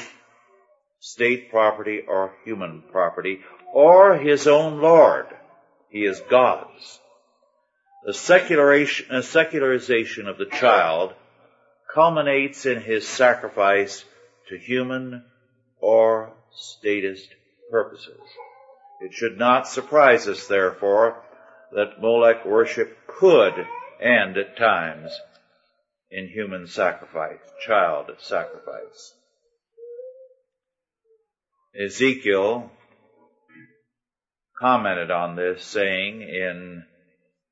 state 1.01 1.51
property, 1.51 2.03
or 2.07 2.35
human 2.45 2.83
property, 2.93 3.41
or 3.73 4.19
his 4.19 4.47
own 4.47 4.83
Lord. 4.83 5.27
He 5.89 6.05
is 6.05 6.21
God's. 6.29 7.01
The 8.05 8.11
uh, 8.11 9.23
secularization 9.23 10.29
of 10.29 10.37
the 10.37 10.51
child 10.53 11.15
culminates 11.95 12.67
in 12.67 12.83
his 12.83 13.09
sacrifice 13.09 14.05
to 14.51 14.59
human 14.59 15.25
or 15.81 16.35
statist 16.53 17.35
purposes. 17.71 18.21
It 19.01 19.13
should 19.13 19.39
not 19.39 19.69
surprise 19.69 20.27
us, 20.27 20.47
therefore, 20.47 21.23
that 21.73 22.01
Molech 22.01 22.45
worship 22.45 22.97
could 23.07 23.55
end 24.01 24.37
at 24.37 24.57
times 24.57 25.13
in 26.11 26.29
human 26.29 26.67
sacrifice, 26.67 27.39
child 27.67 28.11
sacrifice. 28.19 29.15
Ezekiel 31.79 32.71
commented 34.59 35.11
on 35.11 35.37
this 35.37 35.63
saying 35.63 36.23
in 36.23 36.85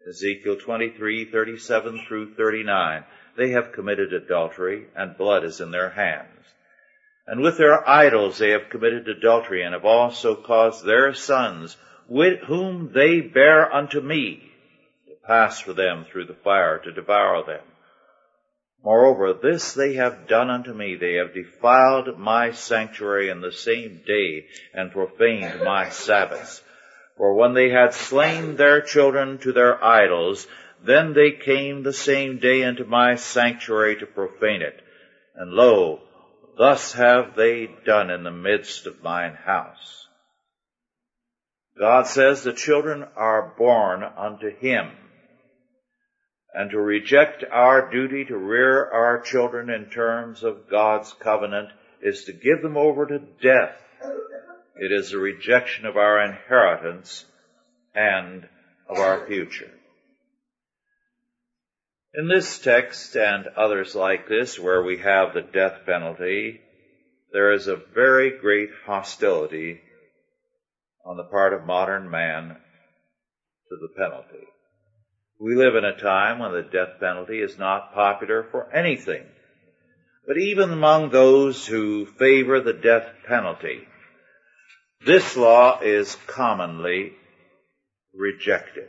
Ezekiel 0.09 0.57
23, 0.57 1.27
37 1.27 2.05
through 2.07 2.35
39, 2.35 3.05
they 3.37 3.51
have 3.51 3.73
committed 3.73 4.13
adultery 4.13 4.87
and 4.97 5.17
blood 5.17 5.45
is 5.45 5.61
in 5.61 5.71
their 5.71 5.91
hands. 5.91 6.47
And 7.27 7.41
with 7.41 7.59
their 7.59 7.89
idols 7.89 8.39
they 8.39 8.51
have 8.51 8.71
committed 8.71 9.09
adultery 9.09 9.63
and 9.63 9.75
have 9.75 9.85
also 9.85 10.37
caused 10.37 10.85
their 10.85 11.13
sons, 11.13 11.77
with 12.07 12.41
whom 12.41 12.93
they 12.93 13.21
bear 13.21 13.73
unto 13.73 14.01
me, 14.01 14.53
to 15.09 15.15
pass 15.27 15.61
for 15.61 15.73
them 15.73 16.05
through 16.05 16.27
the 16.27 16.35
fire 16.35 16.79
to 16.79 16.93
devour 16.93 17.45
them. 17.45 17.65
Moreover, 18.85 19.33
this 19.33 19.75
they 19.75 19.95
have 19.95 20.29
done 20.29 20.49
unto 20.49 20.73
me. 20.73 20.95
They 20.95 21.15
have 21.15 21.35
defiled 21.35 22.19
my 22.19 22.53
sanctuary 22.53 23.31
in 23.31 23.41
the 23.41 23.51
same 23.51 24.03
day 24.07 24.47
and 24.73 24.93
profaned 24.93 25.63
my 25.65 25.89
Sabbaths. 25.89 26.63
For 27.17 27.35
when 27.35 27.55
they 27.55 27.71
had 27.71 27.95
slain 27.95 28.55
their 28.55 28.83
children 28.83 29.39
to 29.39 29.53
their 29.53 29.83
idols, 29.83 30.47
then 30.85 31.15
they 31.15 31.33
came 31.33 31.83
the 31.83 31.93
same 31.93 32.39
day 32.39 32.63
into 32.63 32.85
my 32.85 33.17
sanctuary 33.17 33.97
to 33.97 34.07
profane 34.07 34.63
it. 34.63 34.81
And 35.35 35.51
lo, 35.51 36.03
thus 36.57 36.93
have 36.95 37.35
they 37.37 37.69
done 37.85 38.11
in 38.11 38.25
the 38.25 38.31
midst 38.31 38.87
of 38.87 39.03
mine 39.03 39.35
house. 39.35 40.07
God 41.79 42.07
says 42.07 42.43
the 42.43 42.53
children 42.53 43.05
are 43.17 43.55
born 43.59 44.03
unto 44.03 44.51
Him 44.57 44.91
and 46.57 46.71
to 46.71 46.81
reject 46.81 47.45
our 47.53 47.91
duty 47.91 48.25
to 48.25 48.37
rear 48.37 48.91
our 48.91 49.21
children 49.21 49.69
in 49.69 49.91
terms 49.91 50.43
of 50.43 50.71
God's 50.71 51.13
covenant 51.21 51.69
is 52.01 52.25
to 52.25 52.33
give 52.33 52.63
them 52.63 52.79
over 52.79 53.05
to 53.05 53.19
death. 53.19 53.79
It 54.77 54.91
is 54.91 55.13
a 55.13 55.19
rejection 55.19 55.85
of 55.85 55.99
our 55.99 56.25
inheritance 56.25 57.27
and 57.95 58.49
of 58.89 58.99
our 58.99 59.27
future. 59.27 59.71
In 62.17 62.29
this 62.29 62.59
text 62.59 63.15
and 63.15 63.47
others 63.59 63.95
like 63.95 64.27
this 64.27 64.59
where 64.59 64.83
we 64.83 64.97
have 64.99 65.35
the 65.35 65.43
death 65.43 65.81
penalty, 65.85 66.63
there 67.31 67.53
is 67.53 67.69
a 67.69 67.77
very 67.77 68.31
great 68.31 68.71
hostility 68.87 69.83
on 71.05 71.19
the 71.19 71.25
part 71.25 71.53
of 71.53 71.67
modern 71.67 72.11
man 72.11 72.57
to 73.69 73.77
the 73.77 74.01
penalty. 74.01 74.47
We 75.39 75.57
live 75.57 75.75
in 75.75 75.85
a 75.85 75.95
time 75.95 76.39
when 76.39 76.53
the 76.53 76.63
death 76.63 76.99
penalty 76.99 77.41
is 77.41 77.59
not 77.59 77.93
popular 77.93 78.47
for 78.51 78.75
anything. 78.75 79.27
But 80.27 80.39
even 80.39 80.71
among 80.71 81.11
those 81.11 81.67
who 81.67 82.07
favor 82.07 82.61
the 82.61 82.73
death 82.73 83.07
penalty, 83.29 83.87
this 85.05 85.37
law 85.37 85.81
is 85.81 86.17
commonly 86.27 87.13
rejected. 88.15 88.89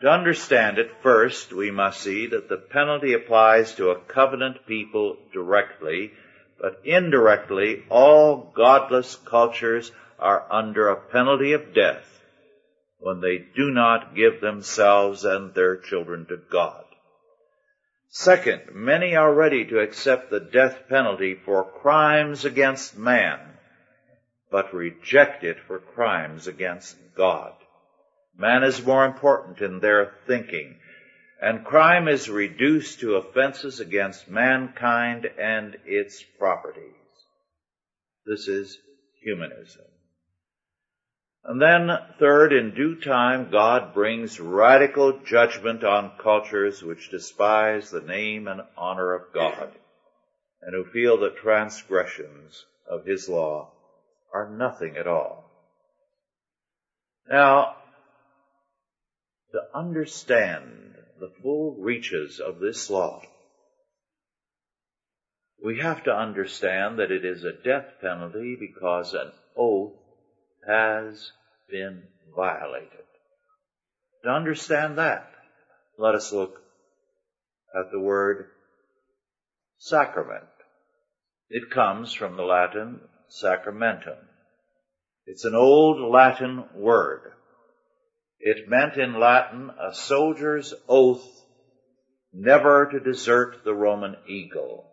To 0.00 0.10
understand 0.10 0.78
it, 0.78 0.90
first 1.02 1.54
we 1.54 1.70
must 1.70 2.02
see 2.02 2.26
that 2.26 2.50
the 2.50 2.58
penalty 2.58 3.14
applies 3.14 3.74
to 3.76 3.90
a 3.90 4.00
covenant 4.00 4.66
people 4.66 5.16
directly, 5.32 6.12
but 6.60 6.80
indirectly 6.84 7.84
all 7.88 8.52
godless 8.54 9.16
cultures 9.16 9.90
are 10.18 10.46
under 10.50 10.88
a 10.88 11.00
penalty 11.00 11.54
of 11.54 11.72
death 11.72 12.22
when 12.98 13.20
they 13.20 13.38
do 13.38 13.70
not 13.70 14.14
give 14.14 14.40
themselves 14.40 15.24
and 15.24 15.54
their 15.54 15.76
children 15.76 16.26
to 16.26 16.36
God. 16.36 16.84
Second, 18.08 18.74
many 18.74 19.14
are 19.16 19.32
ready 19.32 19.64
to 19.66 19.80
accept 19.80 20.30
the 20.30 20.40
death 20.40 20.88
penalty 20.88 21.34
for 21.34 21.64
crimes 21.64 22.44
against 22.44 22.98
man, 22.98 23.40
but 24.50 24.74
reject 24.74 25.42
it 25.44 25.58
for 25.66 25.78
crimes 25.78 26.46
against 26.46 26.96
God. 27.14 27.52
Man 28.38 28.64
is 28.64 28.84
more 28.84 29.06
important 29.06 29.60
in 29.60 29.80
their 29.80 30.12
thinking, 30.26 30.78
and 31.40 31.64
crime 31.64 32.08
is 32.08 32.28
reduced 32.28 33.00
to 33.00 33.16
offenses 33.16 33.80
against 33.80 34.28
mankind 34.28 35.26
and 35.38 35.76
its 35.84 36.22
properties. 36.38 36.92
This 38.26 38.48
is 38.48 38.78
humanism. 39.22 39.84
And 41.44 41.62
then 41.62 41.90
third, 42.18 42.52
in 42.52 42.74
due 42.74 43.00
time, 43.00 43.50
God 43.52 43.94
brings 43.94 44.40
radical 44.40 45.20
judgment 45.20 45.84
on 45.84 46.18
cultures 46.20 46.82
which 46.82 47.10
despise 47.10 47.90
the 47.90 48.00
name 48.00 48.48
and 48.48 48.62
honor 48.76 49.14
of 49.14 49.32
God 49.32 49.70
and 50.60 50.74
who 50.74 50.90
feel 50.90 51.18
the 51.18 51.30
transgressions 51.30 52.64
of 52.90 53.04
His 53.04 53.28
law 53.28 53.70
are 54.34 54.50
nothing 54.50 54.96
at 54.96 55.06
all. 55.06 55.44
Now, 57.30 57.76
to 59.52 59.60
understand 59.74 60.94
the 61.20 61.30
full 61.42 61.76
reaches 61.78 62.40
of 62.40 62.58
this 62.58 62.90
law, 62.90 63.22
we 65.64 65.78
have 65.80 66.04
to 66.04 66.12
understand 66.12 66.98
that 66.98 67.10
it 67.10 67.24
is 67.24 67.42
a 67.44 67.52
death 67.52 67.86
penalty 68.00 68.56
because 68.58 69.14
an 69.14 69.32
oath 69.56 69.94
has 70.66 71.32
been 71.70 72.02
violated. 72.34 72.90
To 74.24 74.30
understand 74.30 74.98
that, 74.98 75.30
let 75.98 76.14
us 76.14 76.32
look 76.32 76.60
at 77.74 77.90
the 77.90 78.00
word 78.00 78.46
sacrament. 79.78 80.44
It 81.48 81.70
comes 81.70 82.12
from 82.12 82.36
the 82.36 82.42
Latin 82.42 83.00
sacramentum. 83.28 84.18
It's 85.26 85.44
an 85.44 85.54
old 85.54 86.00
Latin 86.00 86.64
word. 86.74 87.32
It 88.40 88.68
meant 88.68 88.96
in 88.96 89.18
Latin 89.18 89.70
a 89.80 89.94
soldier's 89.94 90.74
oath 90.88 91.26
never 92.32 92.86
to 92.86 93.00
desert 93.00 93.64
the 93.64 93.74
Roman 93.74 94.16
eagle. 94.26 94.90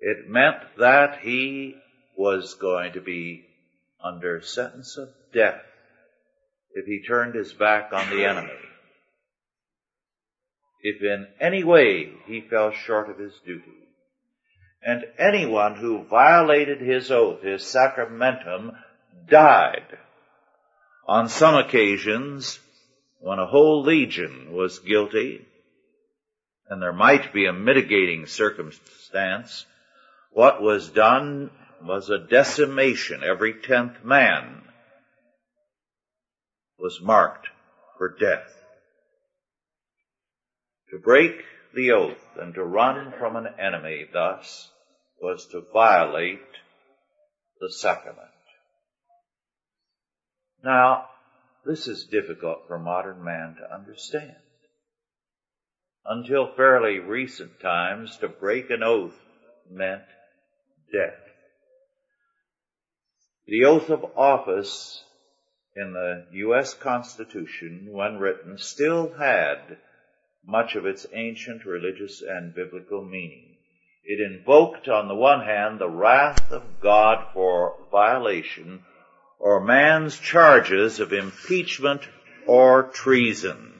It 0.00 0.28
meant 0.28 0.76
that 0.78 1.20
he 1.20 1.76
was 2.16 2.54
going 2.54 2.92
to 2.92 3.00
be 3.00 3.46
under 4.02 4.42
sentence 4.42 4.98
of 4.98 5.08
death 5.32 5.62
if 6.74 6.84
he 6.86 7.02
turned 7.06 7.34
his 7.34 7.52
back 7.52 7.92
on 7.92 8.10
the 8.10 8.24
enemy. 8.24 8.52
If 10.82 11.02
in 11.02 11.28
any 11.40 11.64
way 11.64 12.12
he 12.26 12.42
fell 12.42 12.72
short 12.72 13.08
of 13.08 13.18
his 13.18 13.32
duty. 13.46 13.70
And 14.82 15.04
anyone 15.18 15.76
who 15.76 16.04
violated 16.04 16.80
his 16.80 17.10
oath, 17.10 17.42
his 17.42 17.64
sacramentum, 17.64 18.72
died. 19.26 19.96
On 21.06 21.28
some 21.28 21.54
occasions, 21.54 22.58
when 23.20 23.38
a 23.38 23.46
whole 23.46 23.82
legion 23.82 24.52
was 24.52 24.78
guilty, 24.78 25.46
and 26.68 26.80
there 26.80 26.92
might 26.92 27.32
be 27.32 27.46
a 27.46 27.52
mitigating 27.52 28.26
circumstance, 28.26 29.66
what 30.32 30.62
was 30.62 30.88
done 30.88 31.50
was 31.82 32.08
a 32.08 32.18
decimation. 32.18 33.22
Every 33.22 33.54
tenth 33.60 34.02
man 34.02 34.62
was 36.78 37.00
marked 37.02 37.48
for 37.98 38.16
death. 38.18 38.50
To 40.90 40.98
break 40.98 41.44
the 41.74 41.92
oath 41.92 42.36
and 42.36 42.54
to 42.54 42.64
run 42.64 43.12
from 43.18 43.36
an 43.36 43.48
enemy 43.58 44.06
thus 44.12 44.70
was 45.20 45.46
to 45.48 45.64
violate 45.72 46.40
the 47.60 47.70
sacrament. 47.70 48.33
Now, 50.64 51.10
this 51.66 51.86
is 51.86 52.06
difficult 52.06 52.66
for 52.66 52.78
modern 52.78 53.22
man 53.22 53.56
to 53.56 53.74
understand. 53.74 54.36
Until 56.06 56.54
fairly 56.54 57.00
recent 57.00 57.60
times, 57.60 58.16
to 58.18 58.28
break 58.28 58.70
an 58.70 58.82
oath 58.82 59.18
meant 59.70 60.04
death. 60.90 61.20
The 63.46 63.66
oath 63.66 63.90
of 63.90 64.16
office 64.16 65.04
in 65.76 65.92
the 65.92 66.26
U.S. 66.32 66.72
Constitution, 66.72 67.88
when 67.90 68.18
written, 68.18 68.56
still 68.56 69.12
had 69.14 69.78
much 70.46 70.76
of 70.76 70.86
its 70.86 71.06
ancient 71.12 71.66
religious 71.66 72.22
and 72.22 72.54
biblical 72.54 73.04
meaning. 73.04 73.56
It 74.04 74.20
invoked, 74.20 74.88
on 74.88 75.08
the 75.08 75.14
one 75.14 75.44
hand, 75.44 75.78
the 75.78 75.90
wrath 75.90 76.50
of 76.50 76.80
God 76.80 77.32
for 77.34 77.76
violation 77.90 78.84
or 79.44 79.60
man's 79.60 80.18
charges 80.18 81.00
of 81.00 81.12
impeachment 81.12 82.00
or 82.46 82.84
treason. 82.84 83.74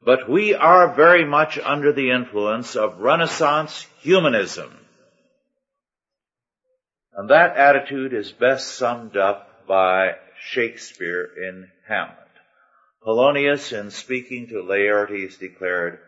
But 0.00 0.30
we 0.30 0.54
are 0.54 0.94
very 0.94 1.24
much 1.24 1.58
under 1.58 1.92
the 1.92 2.12
influence 2.12 2.76
of 2.76 3.00
Renaissance 3.00 3.88
humanism. 3.98 4.78
And 7.14 7.30
that 7.30 7.56
attitude 7.56 8.12
is 8.12 8.30
best 8.30 8.76
summed 8.76 9.16
up 9.16 9.66
by 9.66 10.12
Shakespeare 10.40 11.28
in 11.36 11.68
Hamlet. 11.88 12.16
Polonius, 13.02 13.72
in 13.72 13.90
speaking 13.90 14.46
to 14.50 14.62
Laertes, 14.62 15.36
declared, 15.36 15.98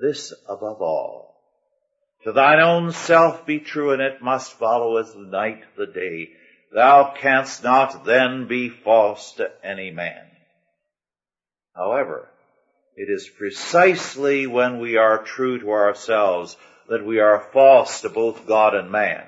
This 0.00 0.32
above 0.48 0.80
all, 0.80 1.36
to 2.24 2.32
thine 2.32 2.60
own 2.60 2.92
self 2.92 3.44
be 3.44 3.60
true, 3.60 3.92
and 3.92 4.00
it 4.00 4.22
must 4.22 4.54
follow 4.54 4.96
as 4.96 5.12
the 5.12 5.20
night 5.20 5.64
the 5.76 5.86
day. 5.86 6.30
Thou 6.72 7.12
canst 7.18 7.62
not 7.62 8.06
then 8.06 8.46
be 8.46 8.70
false 8.70 9.32
to 9.32 9.50
any 9.62 9.90
man. 9.90 10.24
However, 11.76 12.30
it 12.96 13.10
is 13.10 13.28
precisely 13.28 14.46
when 14.46 14.80
we 14.80 14.96
are 14.96 15.22
true 15.22 15.58
to 15.60 15.70
ourselves 15.70 16.56
that 16.88 17.04
we 17.04 17.20
are 17.20 17.48
false 17.52 18.00
to 18.00 18.08
both 18.08 18.46
God 18.46 18.74
and 18.74 18.90
man. 18.90 19.24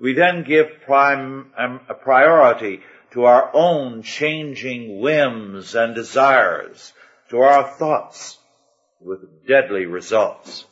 We 0.00 0.14
then 0.14 0.44
give 0.44 0.82
prime, 0.84 1.52
um, 1.56 1.80
a 1.88 1.94
priority 1.94 2.82
to 3.12 3.24
our 3.24 3.50
own 3.52 4.02
changing 4.02 5.00
whims 5.00 5.74
and 5.74 5.94
desires, 5.94 6.92
to 7.30 7.38
our 7.38 7.64
thoughts, 7.76 8.38
with 9.00 9.46
deadly 9.46 9.86
results. 9.86 10.64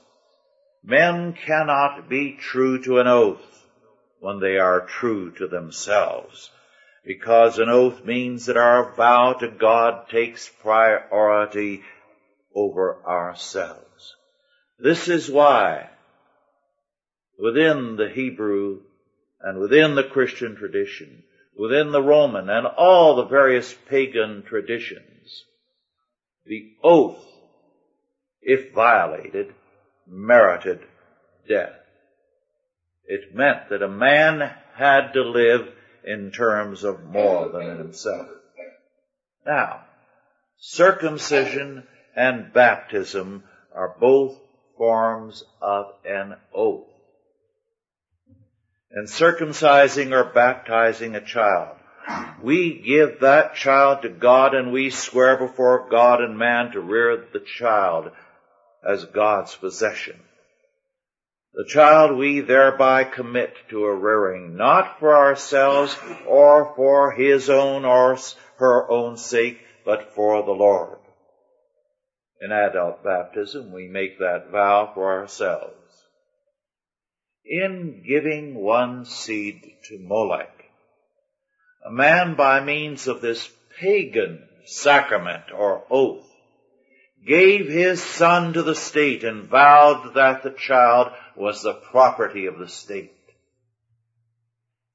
Men 0.84 1.32
cannot 1.32 2.08
be 2.08 2.36
true 2.40 2.82
to 2.84 2.98
an 2.98 3.08
oath 3.08 3.49
when 4.20 4.38
they 4.38 4.58
are 4.58 4.86
true 4.86 5.32
to 5.32 5.46
themselves, 5.48 6.50
because 7.04 7.58
an 7.58 7.68
oath 7.68 8.04
means 8.04 8.46
that 8.46 8.56
our 8.56 8.92
vow 8.94 9.32
to 9.32 9.48
God 9.48 10.08
takes 10.08 10.48
priority 10.48 11.82
over 12.54 13.02
ourselves. 13.06 14.14
This 14.78 15.08
is 15.08 15.30
why 15.30 15.90
within 17.38 17.96
the 17.96 18.08
Hebrew 18.08 18.80
and 19.40 19.58
within 19.58 19.94
the 19.94 20.04
Christian 20.04 20.56
tradition, 20.56 21.22
within 21.56 21.90
the 21.90 22.02
Roman 22.02 22.50
and 22.50 22.66
all 22.66 23.16
the 23.16 23.24
various 23.24 23.74
pagan 23.88 24.42
traditions, 24.42 25.44
the 26.44 26.72
oath, 26.82 27.24
if 28.42 28.72
violated, 28.72 29.54
merited 30.06 30.80
death. 31.48 31.79
It 33.12 33.34
meant 33.34 33.70
that 33.70 33.82
a 33.82 33.88
man 33.88 34.54
had 34.76 35.14
to 35.14 35.22
live 35.22 35.66
in 36.04 36.30
terms 36.30 36.84
of 36.84 37.02
more 37.02 37.48
than 37.48 37.76
himself. 37.76 38.28
Now, 39.44 39.80
circumcision 40.58 41.88
and 42.14 42.52
baptism 42.52 43.42
are 43.74 43.96
both 43.98 44.38
forms 44.78 45.42
of 45.60 45.86
an 46.04 46.36
oath 46.54 46.86
and 48.92 49.08
circumcising 49.08 50.12
or 50.12 50.32
baptizing 50.32 51.16
a 51.16 51.20
child. 51.20 51.78
We 52.40 52.80
give 52.80 53.18
that 53.22 53.56
child 53.56 54.02
to 54.02 54.08
God 54.08 54.54
and 54.54 54.72
we 54.72 54.90
swear 54.90 55.36
before 55.36 55.88
God 55.90 56.20
and 56.20 56.38
man 56.38 56.70
to 56.72 56.80
rear 56.80 57.26
the 57.32 57.40
child 57.40 58.12
as 58.88 59.04
God's 59.06 59.56
possession. 59.56 60.20
The 61.52 61.64
child 61.64 62.16
we 62.16 62.40
thereby 62.40 63.04
commit 63.04 63.54
to 63.70 63.84
a 63.84 63.94
rearing, 63.94 64.56
not 64.56 65.00
for 65.00 65.16
ourselves 65.16 65.98
or 66.26 66.72
for 66.76 67.12
his 67.12 67.50
own 67.50 67.84
or 67.84 68.16
her 68.58 68.90
own 68.90 69.16
sake, 69.16 69.58
but 69.84 70.12
for 70.14 70.44
the 70.44 70.52
Lord. 70.52 70.98
In 72.40 72.52
adult 72.52 73.02
baptism, 73.02 73.72
we 73.72 73.88
make 73.88 74.18
that 74.18 74.50
vow 74.50 74.92
for 74.94 75.12
ourselves 75.20 75.76
in 77.44 78.04
giving 78.06 78.54
one 78.54 79.04
seed 79.04 79.60
to 79.84 79.98
Molech. 79.98 80.64
A 81.84 81.90
man 81.90 82.36
by 82.36 82.60
means 82.60 83.08
of 83.08 83.20
this 83.20 83.50
pagan 83.80 84.48
sacrament 84.64 85.50
or 85.52 85.84
oath 85.90 86.29
gave 87.26 87.68
his 87.68 88.02
son 88.02 88.54
to 88.54 88.62
the 88.62 88.74
state 88.74 89.24
and 89.24 89.48
vowed 89.48 90.14
that 90.14 90.42
the 90.42 90.50
child 90.50 91.12
was 91.36 91.62
the 91.62 91.74
property 91.74 92.46
of 92.46 92.58
the 92.58 92.68
state. 92.68 93.12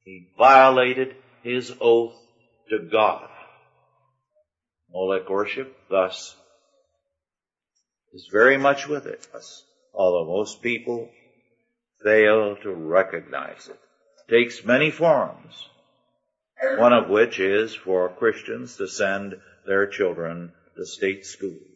He 0.04 0.28
violated 0.38 1.16
his 1.44 1.74
oath 1.82 2.16
to 2.70 2.80
God. 2.80 3.30
Molech 4.92 5.30
worship 5.30 5.76
thus 5.90 6.36
is 8.14 8.30
very 8.32 8.58
much 8.58 8.88
with 8.88 9.08
us, 9.08 9.64
although 9.94 10.26
most 10.26 10.62
people 10.62 11.10
fail 12.04 12.56
to 12.64 12.72
recognize 12.72 13.68
it. 13.68 13.72
it. 13.72 14.32
Takes 14.32 14.64
many 14.64 14.92
forms, 14.92 15.68
one 16.78 16.94
of 16.94 17.10
which 17.10 17.40
is 17.40 17.76
for 17.76 18.10
Christians 18.10 18.78
to 18.78 18.88
send 18.88 19.36
their 19.68 19.88
children 19.88 20.54
to 20.78 20.86
state 20.86 21.26
schools. 21.26 21.75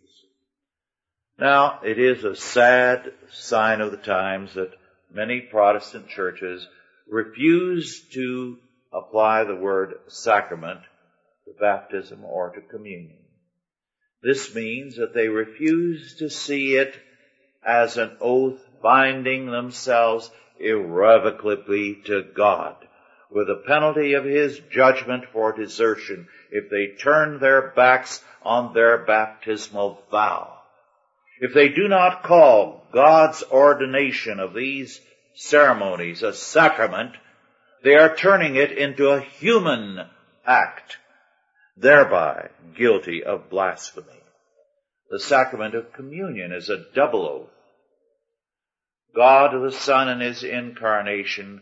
Now, 1.40 1.80
it 1.86 1.98
is 1.98 2.26
a 2.26 2.36
sad 2.36 3.14
sign 3.32 3.80
of 3.80 3.92
the 3.92 3.98
times 3.98 4.56
that 4.56 4.74
many 5.10 5.40
Protestant 5.40 6.10
churches 6.10 6.68
refuse 7.08 8.02
to 8.10 8.58
apply 8.92 9.46
the 9.46 9.56
word 9.56 9.96
sacrament 10.08 10.82
to 11.46 11.54
baptism 11.58 12.26
or 12.26 12.50
to 12.50 12.60
communion. 12.60 13.24
This 14.22 14.54
means 14.54 14.98
that 14.98 15.14
they 15.14 15.30
refuse 15.30 16.18
to 16.18 16.30
see 16.30 16.76
it 16.76 17.00
as 17.64 17.96
an 17.96 18.18
oath 18.20 18.60
binding 18.82 19.46
themselves 19.46 20.30
irrevocably 20.60 22.02
to 22.08 22.24
God 22.36 22.76
with 23.32 23.48
the 23.48 23.64
penalty 23.66 24.14
of 24.14 24.26
his 24.26 24.60
judgment 24.72 25.24
for 25.32 25.54
desertion 25.54 26.28
if 26.52 26.70
they 26.70 26.98
turn 27.02 27.40
their 27.40 27.70
backs 27.70 28.22
on 28.44 28.74
their 28.74 29.06
baptismal 29.06 30.04
vow. 30.12 30.59
If 31.40 31.54
they 31.54 31.70
do 31.70 31.88
not 31.88 32.24
call 32.24 32.86
God's 32.92 33.44
ordination 33.44 34.40
of 34.40 34.54
these 34.54 35.00
ceremonies 35.36 36.24
a 36.24 36.34
sacrament, 36.34 37.16
they 37.84 37.96
are 37.96 38.16
turning 38.16 38.56
it 38.56 38.72
into 38.72 39.10
a 39.10 39.22
human 39.22 40.06
act, 40.46 40.98
thereby 41.78 42.50
guilty 42.76 43.24
of 43.24 43.50
blasphemy. 43.50 44.22
The 45.10 45.20
sacrament 45.20 45.76
of 45.76 45.94
communion 45.94 46.52
is 46.52 46.70
a 46.70 46.86
double 46.94 47.26
oath 47.26 47.50
God 49.16 49.52
the 49.64 49.72
Son 49.72 50.08
in 50.08 50.20
His 50.20 50.44
incarnation 50.44 51.62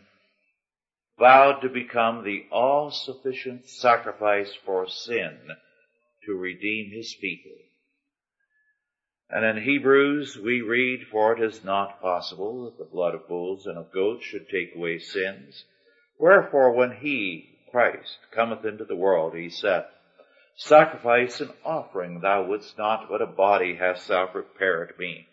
vowed 1.17 1.61
to 1.61 1.69
become 1.69 2.23
the 2.23 2.45
all-sufficient 2.51 3.67
sacrifice 3.67 4.53
for 4.65 4.87
sin 4.87 5.37
to 6.25 6.33
redeem 6.33 6.91
His 6.91 7.15
people. 7.19 7.57
And 9.29 9.43
in 9.43 9.63
Hebrews 9.63 10.37
we 10.37 10.61
read, 10.61 11.07
For 11.07 11.33
it 11.33 11.43
is 11.43 11.63
not 11.63 12.01
possible 12.01 12.65
that 12.65 12.77
the 12.77 12.89
blood 12.89 13.13
of 13.13 13.27
bulls 13.27 13.65
and 13.65 13.77
of 13.77 13.91
goats 13.91 14.23
should 14.23 14.47
take 14.47 14.75
away 14.75 14.99
sins. 14.99 15.65
Wherefore 16.17 16.71
when 16.71 16.93
He, 16.93 17.57
Christ, 17.69 18.17
cometh 18.31 18.63
into 18.63 18.85
the 18.85 18.95
world, 18.95 19.35
He 19.35 19.49
saith, 19.49 19.85
Sacrifice 20.55 21.41
and 21.41 21.51
offering 21.63 22.21
thou 22.21 22.43
wouldst 22.43 22.77
not, 22.77 23.09
but 23.09 23.21
a 23.21 23.27
body 23.27 23.75
hast 23.75 24.07
thou 24.07 24.27
prepared 24.27 24.97
me. 24.97 25.27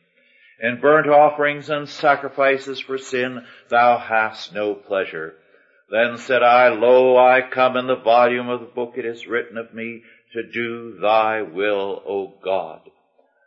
In 0.61 0.81
burnt 0.81 1.09
offerings 1.09 1.71
and 1.71 1.89
sacrifices 1.89 2.81
for 2.81 2.99
sin 2.99 3.47
thou 3.69 3.99
hast 3.99 4.53
no 4.53 4.75
pleasure. 4.75 5.35
Then 5.89 6.19
said 6.19 6.43
I, 6.43 6.69
Lo, 6.69 7.17
I 7.17 7.43
come 7.43 7.77
in 7.77 7.87
the 7.87 7.97
volume 7.97 8.49
of 8.49 8.61
the 8.61 8.67
book 8.67 8.95
it 8.97 9.05
is 9.05 9.27
written 9.27 9.57
of 9.57 9.73
me 9.73 10.03
to 10.33 10.43
do 10.43 10.99
thy 11.01 11.43
will, 11.43 12.03
O 12.07 12.35
God. 12.43 12.81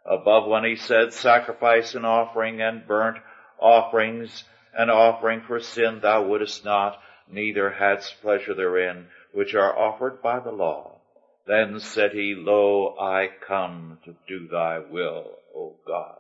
Above 0.08 0.48
when 0.48 0.64
he 0.64 0.76
said 0.76 1.14
sacrifice 1.14 1.94
and 1.94 2.06
offering 2.06 2.62
and 2.62 2.88
burnt 2.88 3.18
offerings 3.60 4.46
and 4.78 4.90
offering 4.90 5.42
for 5.42 5.60
sin 5.60 6.00
thou 6.02 6.24
wouldest 6.24 6.64
not, 6.64 6.98
neither 7.30 7.72
hadst 7.72 8.22
pleasure 8.22 8.54
therein, 8.54 9.08
which 9.34 9.54
are 9.54 9.78
offered 9.78 10.22
by 10.22 10.40
the 10.40 10.52
law. 10.52 11.02
Then 11.46 11.80
said 11.80 12.12
he, 12.12 12.36
Lo, 12.38 12.96
I 13.00 13.30
come 13.46 14.00
to 14.06 14.16
do 14.28 14.48
thy 14.48 14.80
will, 14.80 15.40
O 15.56 15.76
God. 15.86 16.18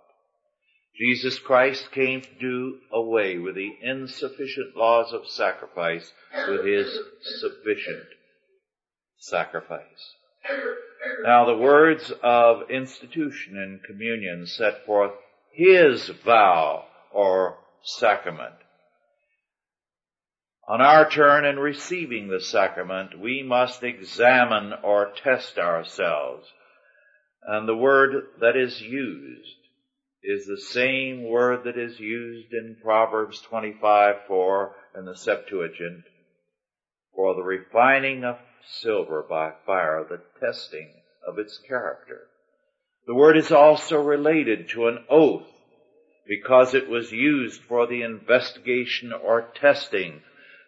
Jesus 0.97 1.37
Christ 1.37 1.91
came 1.91 2.21
to 2.21 2.33
do 2.39 2.79
away 2.91 3.37
with 3.37 3.55
the 3.55 3.71
insufficient 3.81 4.75
laws 4.75 5.13
of 5.13 5.27
sacrifice 5.27 6.11
with 6.47 6.65
his 6.65 6.97
sufficient 7.39 8.07
sacrifice. 9.17 10.15
Now 11.23 11.45
the 11.45 11.57
words 11.57 12.11
of 12.23 12.69
institution 12.69 13.57
in 13.57 13.81
communion 13.85 14.45
set 14.45 14.85
forth 14.85 15.11
his 15.51 16.09
vow 16.09 16.85
or 17.11 17.57
sacrament. 17.83 18.55
On 20.67 20.81
our 20.81 21.09
turn 21.09 21.45
in 21.45 21.57
receiving 21.57 22.27
the 22.27 22.41
sacrament, 22.41 23.19
we 23.19 23.41
must 23.41 23.83
examine 23.83 24.73
or 24.83 25.13
test 25.23 25.57
ourselves. 25.57 26.45
And 27.41 27.67
the 27.67 27.75
word 27.75 28.25
that 28.41 28.57
is 28.57 28.81
used 28.81 29.55
is 30.21 30.45
the 30.45 30.59
same 30.59 31.23
word 31.23 31.63
that 31.63 31.77
is 31.77 31.99
used 31.99 32.51
in 32.51 32.75
Proverbs 32.83 33.39
25, 33.41 34.15
4 34.27 34.75
in 34.97 35.05
the 35.05 35.15
Septuagint 35.15 36.03
for 37.15 37.33
the 37.33 37.43
refining 37.43 38.25
of 38.25 38.37
silver 38.69 39.23
by 39.27 39.51
fire, 39.65 40.05
the 40.07 40.21
testing 40.39 40.89
of 41.27 41.39
its 41.39 41.59
character. 41.67 42.27
The 43.05 43.15
word 43.15 43.37
is 43.37 43.51
also 43.51 44.01
related 44.01 44.69
to 44.69 44.87
an 44.87 45.05
oath 45.09 45.47
because 46.27 46.73
it 46.73 46.89
was 46.89 47.11
used 47.11 47.61
for 47.61 47.87
the 47.87 48.01
investigation 48.01 49.13
or 49.13 49.49
testing 49.55 50.21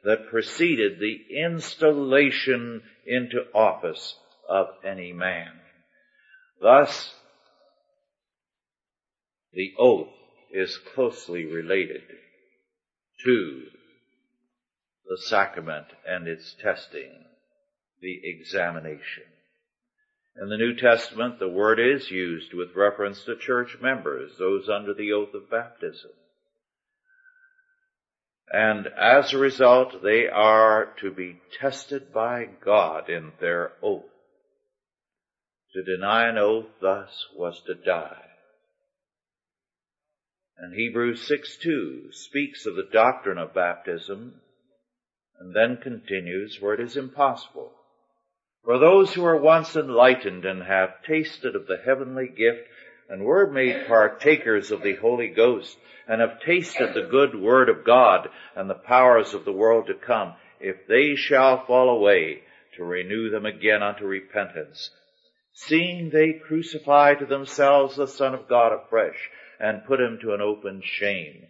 that 0.04 0.30
preceded 0.30 1.00
the 1.00 1.20
installation 1.36 2.82
into 3.06 3.46
office 3.54 4.16
of 4.48 4.68
any 4.86 5.12
man. 5.12 5.52
Thus, 6.62 7.14
the 9.52 9.74
oath 9.78 10.08
is 10.52 10.78
closely 10.96 11.46
related 11.46 12.02
to 13.26 13.64
the 15.08 15.18
sacrament 15.18 15.88
and 16.08 16.28
its 16.28 16.56
testing, 16.62 17.26
the 18.02 18.20
examination. 18.24 19.24
In 20.42 20.50
the 20.50 20.58
New 20.58 20.76
Testament, 20.76 21.40
the 21.40 21.50
word 21.50 21.80
is 21.80 22.10
used 22.10 22.54
with 22.54 22.76
reference 22.76 23.24
to 23.26 23.36
church 23.36 23.78
members, 23.82 24.32
those 24.38 24.70
under 24.70 24.94
the 24.94 25.12
oath 25.12 25.34
of 25.34 25.50
baptism. 25.50 26.12
And 28.52 28.88
as 28.88 29.34
a 29.34 29.38
result, 29.38 30.02
they 30.02 30.28
are 30.28 30.94
to 31.02 31.12
be 31.12 31.42
tested 31.60 32.14
by 32.14 32.46
God 32.64 33.10
in 33.10 33.34
their 33.40 33.74
oath. 33.84 34.06
To 35.74 35.84
deny 35.84 36.28
an 36.28 36.38
oath 36.38 36.66
thus 36.82 37.28
was 37.36 37.62
to 37.68 37.76
die. 37.76 38.26
And 40.58 40.74
Hebrews 40.74 41.28
6:2 41.28 42.12
speaks 42.14 42.66
of 42.66 42.76
the 42.76 42.90
doctrine 42.92 43.38
of 43.38 43.54
baptism 43.54 44.42
and 45.40 45.56
then 45.56 45.78
continues, 45.78 46.60
where 46.60 46.74
it 46.74 46.82
is 46.82 46.98
impossible. 46.98 47.79
For 48.70 48.78
those 48.78 49.16
who 49.16 49.26
are 49.26 49.36
once 49.36 49.76
enlightened 49.76 50.46
and 50.46 50.62
have 50.62 51.02
tasted 51.02 51.56
of 51.56 51.66
the 51.66 51.82
heavenly 51.84 52.28
gift 52.28 52.68
and 53.10 53.24
were 53.24 53.50
made 53.50 53.88
partakers 53.88 54.70
of 54.70 54.84
the 54.84 54.94
Holy 54.98 55.30
Ghost 55.30 55.76
and 56.08 56.22
have 56.22 56.40
tasted 56.42 56.94
the 56.94 57.08
good 57.10 57.34
word 57.34 57.68
of 57.68 57.84
God 57.84 58.30
and 58.56 58.70
the 58.70 58.76
powers 58.76 59.34
of 59.34 59.44
the 59.44 59.52
world 59.52 59.88
to 59.88 59.96
come, 59.96 60.36
if 60.60 60.86
they 60.86 61.16
shall 61.16 61.66
fall 61.66 61.90
away, 61.90 62.44
to 62.76 62.84
renew 62.84 63.32
them 63.32 63.48
again 63.48 63.82
unto 63.82 64.06
repentance, 64.06 64.92
seeing 65.52 66.12
they 66.12 66.34
crucify 66.34 67.16
to 67.16 67.26
themselves 67.26 67.96
the 67.96 68.06
Son 68.06 68.36
of 68.36 68.48
God 68.48 68.72
afresh 68.72 69.32
and 69.60 69.84
put 69.86 70.00
him 70.00 70.20
to 70.22 70.36
an 70.36 70.42
open 70.42 70.84
shame. 70.84 71.48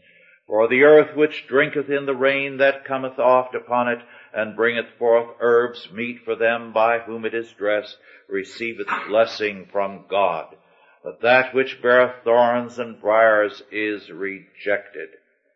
For 0.48 0.70
the 0.70 0.84
earth 0.84 1.18
which 1.18 1.48
drinketh 1.48 1.90
in 1.90 2.06
the 2.06 2.16
rain 2.16 2.60
that 2.60 2.86
cometh 2.86 3.20
oft 3.20 3.56
upon 3.56 3.90
it, 3.90 4.00
and 4.34 4.56
bringeth 4.56 4.90
forth 4.98 5.36
herbs 5.40 5.92
meet 5.92 6.24
for 6.24 6.36
them 6.36 6.72
by 6.72 7.00
whom 7.00 7.26
it 7.26 7.34
is 7.34 7.52
dressed, 7.54 7.98
receiveth 8.28 8.88
blessing 9.08 9.66
from 9.72 10.06
God. 10.10 10.56
But 11.04 11.22
that 11.22 11.54
which 11.54 11.82
beareth 11.82 12.24
thorns 12.24 12.78
and 12.78 13.00
briars 13.00 13.64
is 13.72 14.10
rejected, 14.12 15.10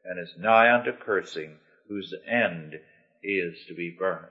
and 0.05 0.19
is 0.19 0.38
nigh 0.38 0.73
unto 0.73 0.91
cursing, 0.93 1.59
whose 1.88 2.13
end 2.25 2.79
is 3.21 3.65
to 3.65 3.73
be 3.73 3.89
burned. 3.89 4.27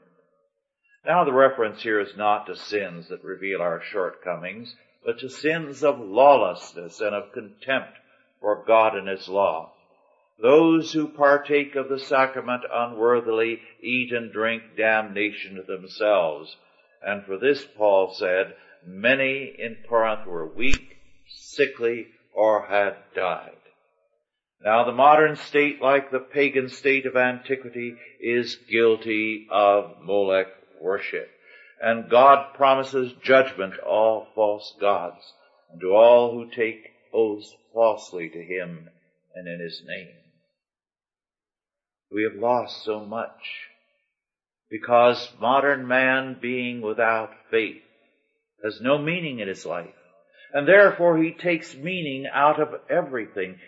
Now 1.05 1.25
the 1.25 1.33
reference 1.33 1.83
here 1.83 2.01
is 2.01 2.17
not 2.17 2.47
to 2.47 2.57
sins 2.57 3.09
that 3.09 3.25
reveal 3.25 3.61
our 3.61 3.83
shortcomings, 3.83 4.75
but 5.05 5.19
to 5.19 5.29
sins 5.29 5.83
of 5.83 5.99
lawlessness 5.99 7.01
and 7.01 7.15
of 7.15 7.33
contempt 7.33 7.99
for 8.41 8.65
God 8.65 8.97
and 8.97 9.09
His 9.09 9.29
law. 9.29 9.73
Those 10.41 10.93
who 10.93 11.09
partake 11.09 11.77
of 11.77 11.89
the 11.89 11.99
sacrament 11.99 12.63
unworthily 12.73 13.61
eat 13.81 14.13
and 14.13 14.33
drink 14.33 14.63
damnation 14.77 15.57
to 15.57 15.63
themselves. 15.63 16.57
And 17.03 17.25
for 17.25 17.39
this 17.39 17.65
Paul 17.65 18.13
said, 18.15 18.55
many 18.87 19.55
in 19.59 19.77
Corinth 19.89 20.27
were 20.27 20.47
weak, 20.47 20.97
sickly, 21.29 22.09
or 22.35 22.67
had 22.67 22.97
died. 23.15 23.57
Now 24.65 24.85
the 24.85 24.93
modern 24.93 25.37
state, 25.37 25.83
like 25.83 26.11
the 26.11 26.21
pagan 26.21 26.69
state 26.69 27.07
of 27.07 27.17
antiquity, 27.17 27.97
is 28.21 28.57
guilty 28.71 29.47
of 29.51 29.97
Molech 30.03 30.49
worship. 30.81 31.29
And 31.81 32.09
God 32.09 32.55
promises 32.55 33.13
judgment 33.23 33.75
to 33.75 33.83
all 33.83 34.29
false 34.35 34.75
gods 34.81 35.35
and 35.71 35.81
to 35.81 35.89
all 35.89 36.33
who 36.33 36.51
take 36.51 36.91
oaths 37.13 37.53
falsely 37.75 38.29
to 38.29 38.43
him 38.43 38.89
and 39.35 39.49
in 39.49 39.61
his 39.61 39.83
name. 39.85 40.22
We 42.13 42.25
have 42.25 42.41
lost 42.41 42.85
so 42.85 43.05
much 43.05 43.69
because 44.71 45.33
modern 45.41 45.87
man 45.87 46.37
being 46.41 46.83
without 46.83 47.31
faith 47.51 47.83
has 48.63 48.81
no 48.81 48.99
meaning 48.99 49.39
in 49.39 49.49
his 49.49 49.65
life. 49.65 49.95
And 50.53 50.69
therefore 50.69 51.17
he 51.17 51.33
takes 51.33 51.75
meaning 51.75 52.27
out 52.31 52.61
of 52.61 52.69
everything. 52.91 53.59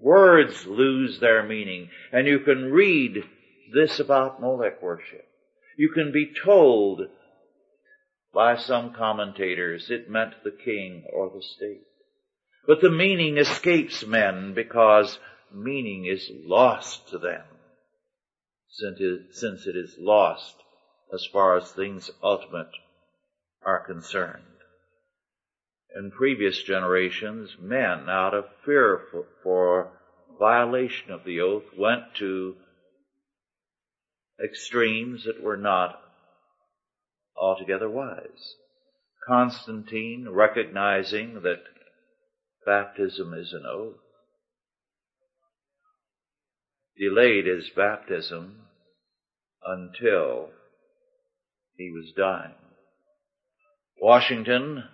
Words 0.00 0.66
lose 0.66 1.20
their 1.20 1.44
meaning. 1.44 1.90
And 2.12 2.26
you 2.26 2.40
can 2.40 2.72
read 2.72 3.22
this 3.72 4.00
about 4.00 4.40
Molech 4.40 4.82
worship. 4.82 5.24
You 5.78 5.90
can 5.90 6.10
be 6.10 6.32
told 6.44 7.02
by 8.34 8.56
some 8.56 8.94
commentators 8.94 9.90
it 9.90 10.10
meant 10.10 10.34
the 10.42 10.56
king 10.64 11.04
or 11.12 11.30
the 11.30 11.42
state. 11.42 11.86
But 12.66 12.80
the 12.80 12.90
meaning 12.90 13.38
escapes 13.38 14.04
men 14.04 14.54
because 14.54 15.18
meaning 15.52 16.06
is 16.06 16.28
lost 16.44 17.08
to 17.10 17.18
them 17.18 17.42
since 18.72 19.66
it 19.66 19.76
is 19.76 19.96
lost 19.98 20.56
as 21.12 21.26
far 21.26 21.56
as 21.56 21.70
things 21.70 22.10
ultimate 22.22 22.70
are 23.62 23.84
concerned. 23.86 24.42
In 25.94 26.10
previous 26.10 26.62
generations, 26.62 27.56
men, 27.60 28.08
out 28.08 28.32
of 28.32 28.46
fear 28.64 29.00
for, 29.42 29.92
violation 30.38 31.10
of 31.12 31.24
the 31.24 31.40
oath, 31.40 31.66
went 31.76 32.14
to 32.14 32.56
extremes 34.42 35.24
that 35.24 35.42
were 35.42 35.58
not 35.58 36.00
altogether 37.36 37.88
wise. 37.88 38.56
Constantine, 39.26 40.28
recognizing 40.28 41.42
that 41.42 41.62
baptism 42.64 43.34
is 43.34 43.52
an 43.52 43.64
oath, 43.66 44.01
delayed 46.98 47.46
his 47.46 47.70
baptism 47.70 48.62
until 49.64 50.50
he 51.76 51.90
was 51.90 52.12
dying. 52.16 52.54
Washington, 54.00 54.84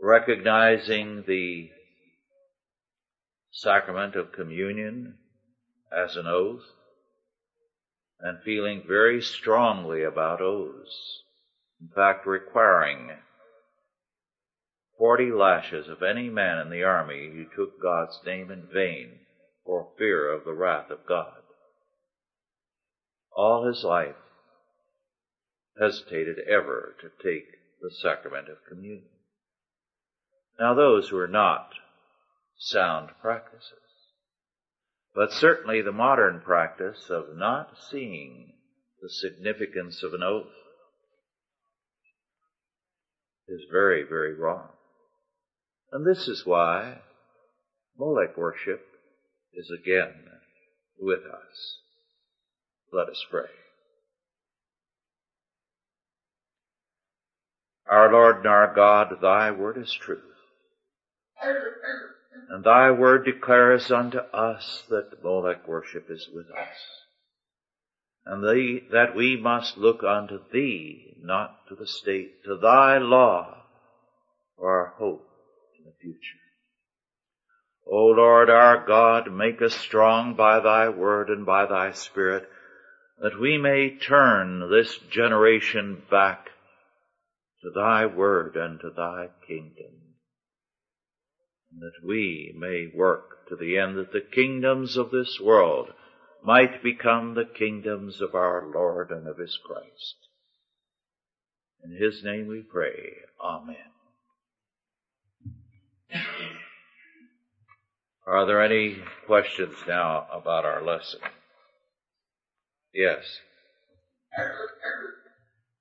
recognizing 0.00 1.24
the 1.26 1.70
sacrament 3.50 4.16
of 4.16 4.32
communion 4.32 5.18
as 5.92 6.16
an 6.16 6.26
oath 6.26 6.64
and 8.20 8.42
feeling 8.44 8.82
very 8.86 9.20
strongly 9.20 10.04
about 10.04 10.40
oaths, 10.40 11.22
in 11.80 11.88
fact 11.88 12.26
requiring 12.26 13.10
40 14.98 15.32
lashes 15.32 15.88
of 15.88 16.02
any 16.02 16.28
man 16.28 16.58
in 16.58 16.70
the 16.70 16.84
army 16.84 17.28
who 17.32 17.44
took 17.56 17.82
God's 17.82 18.18
name 18.24 18.50
in 18.50 18.68
vain 18.72 19.18
for 19.64 19.88
fear 19.98 20.32
of 20.32 20.44
the 20.44 20.54
wrath 20.54 20.90
of 20.90 21.06
God. 21.06 21.42
All 23.34 23.66
his 23.66 23.84
life 23.84 24.16
hesitated 25.80 26.38
ever 26.40 26.94
to 27.00 27.08
take 27.22 27.46
the 27.80 27.90
sacrament 27.90 28.48
of 28.48 28.58
communion. 28.68 29.08
Now 30.60 30.74
those 30.74 31.10
were 31.10 31.28
not 31.28 31.70
sound 32.58 33.10
practices, 33.20 33.78
but 35.14 35.32
certainly 35.32 35.80
the 35.80 35.92
modern 35.92 36.40
practice 36.40 37.06
of 37.08 37.36
not 37.36 37.76
seeing 37.90 38.52
the 39.00 39.08
significance 39.08 40.02
of 40.02 40.14
an 40.14 40.22
oath 40.22 40.52
is 43.48 43.62
very, 43.70 44.04
very 44.04 44.34
wrong. 44.34 44.68
And 45.90 46.06
this 46.06 46.28
is 46.28 46.46
why 46.46 46.98
Molech 47.98 48.36
worship 48.36 48.86
is 49.54 49.70
again 49.70 50.12
with 50.98 51.20
us. 51.20 51.78
Let 52.92 53.08
us 53.08 53.24
pray. 53.30 53.50
Our 57.90 58.12
Lord 58.12 58.38
and 58.38 58.46
our 58.46 58.74
God, 58.74 59.18
thy 59.20 59.50
word 59.50 59.76
is 59.76 59.92
truth. 59.92 60.20
And 62.48 62.64
thy 62.64 62.90
word 62.90 63.24
declares 63.24 63.90
unto 63.90 64.18
us 64.18 64.84
that 64.88 65.22
Molech 65.22 65.66
worship 65.66 66.10
is 66.10 66.28
with 66.32 66.46
us. 66.46 66.76
And 68.24 68.44
that 68.44 69.16
we 69.16 69.36
must 69.36 69.76
look 69.76 70.02
unto 70.04 70.38
thee, 70.52 71.16
not 71.20 71.66
to 71.68 71.74
the 71.74 71.86
state, 71.86 72.44
to 72.44 72.56
thy 72.56 72.98
law 72.98 73.62
for 74.56 74.70
our 74.70 74.94
hope 74.96 75.26
in 75.78 75.84
the 75.84 75.92
future. 76.00 76.41
O 77.86 78.06
Lord 78.06 78.48
our 78.48 78.86
God, 78.86 79.32
make 79.32 79.60
us 79.60 79.74
strong 79.74 80.34
by 80.34 80.60
thy 80.60 80.88
word 80.88 81.28
and 81.28 81.44
by 81.44 81.66
thy 81.66 81.92
spirit, 81.92 82.48
that 83.18 83.40
we 83.40 83.58
may 83.58 83.96
turn 83.98 84.70
this 84.70 84.96
generation 85.10 86.02
back 86.10 86.50
to 87.62 87.70
thy 87.70 88.06
word 88.06 88.56
and 88.56 88.80
to 88.80 88.90
thy 88.90 89.28
kingdom. 89.46 89.94
And 91.72 91.82
that 91.82 92.06
we 92.06 92.54
may 92.56 92.90
work 92.94 93.48
to 93.48 93.56
the 93.56 93.78
end 93.78 93.96
that 93.96 94.12
the 94.12 94.20
kingdoms 94.20 94.96
of 94.96 95.10
this 95.10 95.38
world 95.40 95.92
might 96.44 96.82
become 96.82 97.34
the 97.34 97.44
kingdoms 97.44 98.20
of 98.20 98.34
our 98.34 98.70
Lord 98.74 99.10
and 99.10 99.28
of 99.28 99.38
his 99.38 99.58
Christ. 99.64 100.16
In 101.84 101.96
his 101.96 102.22
name 102.24 102.48
we 102.48 102.62
pray. 102.62 103.16
Amen. 103.40 103.76
Are 108.26 108.46
there 108.46 108.62
any 108.62 108.98
questions 109.26 109.74
now 109.88 110.26
about 110.32 110.64
our 110.64 110.80
lesson? 110.82 111.18
Yes. 112.94 113.24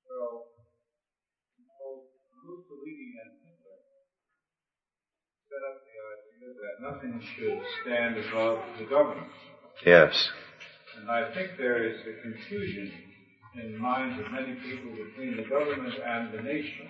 Both 0.10 0.48
Mussolini 2.44 3.14
and 3.22 3.32
Hitler 3.46 3.80
set 5.50 5.62
up 5.70 5.78
the 5.86 5.96
idea 6.18 6.50
that 6.58 6.76
nothing 6.82 7.22
should 7.36 7.62
stand 7.84 8.18
above 8.18 8.60
the 8.80 8.86
government. 8.86 9.32
Yes. 9.86 10.32
And 10.98 11.12
I 11.12 11.32
think 11.34 11.58
there 11.58 11.84
is 11.88 12.02
a 12.02 12.22
confusion 12.24 12.92
in 13.62 13.74
the 13.74 13.78
minds 13.78 14.20
of 14.20 14.32
many 14.32 14.56
people 14.56 14.92
between 14.96 15.38
the 15.38 15.44
government 15.44 15.94
and 16.04 16.34
the 16.34 16.42
nation. 16.42 16.88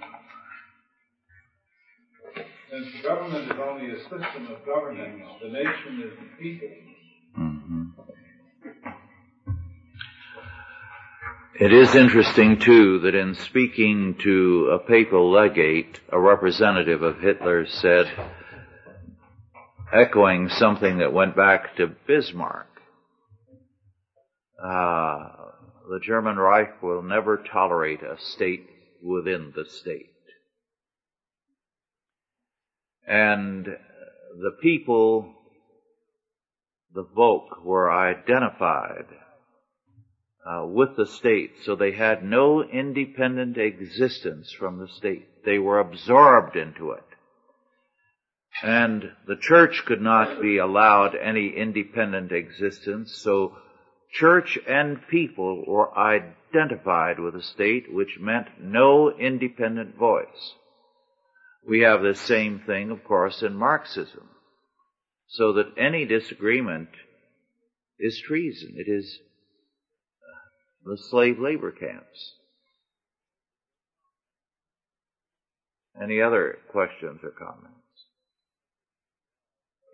Since 2.72 3.04
government 3.04 3.52
is 3.52 3.58
only 3.62 3.92
a 3.92 4.00
system 4.00 4.48
of 4.50 4.66
governance, 4.66 5.24
the 5.42 5.50
nation 5.50 6.04
is 6.06 6.14
the 6.18 6.42
people. 6.42 6.70
hmm 7.36 7.84
It 11.60 11.74
is 11.74 11.96
interesting 11.96 12.60
too 12.60 13.00
that 13.00 13.14
in 13.14 13.36
speaking 13.36 14.16
to 14.24 14.70
a 14.72 14.80
papal 14.80 15.32
legate, 15.32 16.00
a 16.10 16.20
representative 16.20 17.02
of 17.02 17.20
Hitler 17.20 17.66
said, 17.68 18.06
echoing 19.92 20.48
something 20.48 21.00
that 21.00 21.12
went 21.12 21.36
back 21.36 21.76
to 21.76 21.88
Bismarck, 22.08 22.70
uh, 24.64 25.28
the 25.90 26.00
German 26.02 26.38
Reich 26.38 26.82
will 26.82 27.04
never 27.04 27.44
tolerate 27.52 28.02
a 28.02 28.18
state 28.18 28.70
within 29.04 29.52
the 29.54 29.66
state. 29.66 30.11
And 33.12 33.66
the 33.66 34.52
people, 34.62 35.34
the 36.94 37.04
Volk, 37.04 37.62
were 37.62 37.92
identified 37.92 39.06
uh, 40.50 40.66
with 40.66 40.96
the 40.96 41.06
state, 41.06 41.52
so 41.66 41.76
they 41.76 41.92
had 41.92 42.24
no 42.24 42.64
independent 42.64 43.58
existence 43.58 44.54
from 44.58 44.80
the 44.80 44.88
state. 44.88 45.44
They 45.44 45.60
were 45.60 45.82
absorbed 45.82 46.56
into 46.56 46.92
it. 46.92 47.04
And 48.64 49.12
the 49.28 49.36
church 49.36 49.84
could 49.86 50.02
not 50.02 50.42
be 50.42 50.58
allowed 50.58 51.14
any 51.14 51.50
independent 51.50 52.32
existence, 52.32 53.14
so 53.14 53.58
church 54.14 54.58
and 54.66 55.06
people 55.10 55.66
were 55.68 55.94
identified 55.98 57.20
with 57.20 57.34
the 57.34 57.44
state, 57.44 57.92
which 57.92 58.20
meant 58.22 58.48
no 58.58 59.12
independent 59.12 59.98
voice. 59.98 60.56
We 61.68 61.82
have 61.82 62.02
the 62.02 62.16
same 62.16 62.62
thing, 62.66 62.92
of 62.92 63.04
course, 63.04 63.42
in 63.42 63.56
Marxism. 63.56 64.30
So 65.28 65.54
that 65.54 65.78
any 65.78 66.06
disagreement 66.06 66.90
is 68.00 68.22
treason. 68.26 68.76
It 68.76 68.92
is 68.92 69.20
uh, 70.22 70.92
the 70.92 70.98
slave 71.10 71.40
labor 71.40 71.72
camps. 71.72 72.34
Any 76.02 76.22
other 76.22 76.58
questions 76.72 77.20
or 77.24 77.32
comments? 77.32 77.78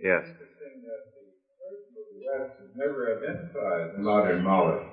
Yes. 0.01 0.23
Interesting 0.23 0.83
that 0.85 1.01
the 1.11 1.27
Church 1.57 1.83
of 1.89 2.05
the 2.13 2.21
West 2.25 2.59
has 2.61 2.71
never 2.75 3.17
identified 3.17 3.99
Molech. 4.43 4.85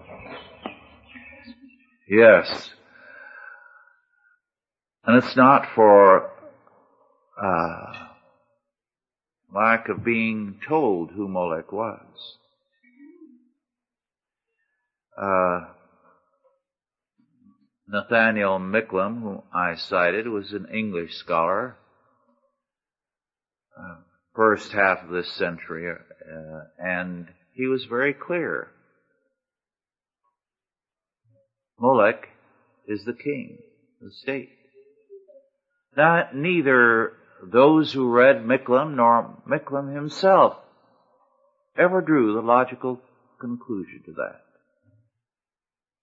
Yes. 2.08 2.70
And 5.06 5.22
it's 5.22 5.36
not 5.36 5.66
for 5.74 6.33
uh, 7.42 7.92
lack 9.54 9.88
of 9.88 10.04
being 10.04 10.60
told 10.66 11.10
who 11.10 11.28
Molech 11.28 11.72
was. 11.72 12.36
Uh, 15.20 15.66
Nathaniel 17.86 18.58
Micklem, 18.58 19.20
whom 19.20 19.42
I 19.52 19.76
cited, 19.76 20.26
was 20.26 20.52
an 20.52 20.66
English 20.72 21.14
scholar, 21.14 21.76
uh, 23.78 23.96
first 24.34 24.72
half 24.72 25.04
of 25.04 25.10
this 25.10 25.32
century, 25.34 25.90
uh, 25.90 26.60
and 26.78 27.28
he 27.52 27.66
was 27.66 27.84
very 27.84 28.14
clear. 28.14 28.68
Molech 31.78 32.28
is 32.88 33.04
the 33.04 33.12
king, 33.12 33.58
the 34.00 34.10
state. 34.10 34.50
Now, 35.96 36.28
neither 36.34 37.12
those 37.50 37.92
who 37.92 38.10
read 38.10 38.44
Micklem 38.44 38.96
nor 38.96 39.42
Micklem 39.48 39.94
himself 39.94 40.56
ever 41.76 42.00
drew 42.00 42.34
the 42.34 42.40
logical 42.40 43.00
conclusion 43.40 44.02
to 44.06 44.12
that, 44.12 44.42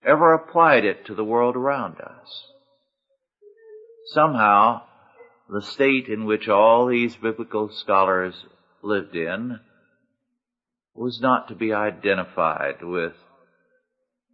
ever 0.05 0.33
applied 0.33 0.85
it 0.85 1.05
to 1.05 1.15
the 1.15 1.23
world 1.23 1.55
around 1.55 1.95
us. 1.99 2.47
Somehow, 4.07 4.81
the 5.49 5.61
state 5.61 6.07
in 6.07 6.25
which 6.25 6.47
all 6.47 6.87
these 6.87 7.15
biblical 7.15 7.69
scholars 7.69 8.45
lived 8.81 9.15
in 9.15 9.59
was 10.93 11.21
not 11.21 11.47
to 11.47 11.55
be 11.55 11.73
identified 11.73 12.83
with 12.83 13.13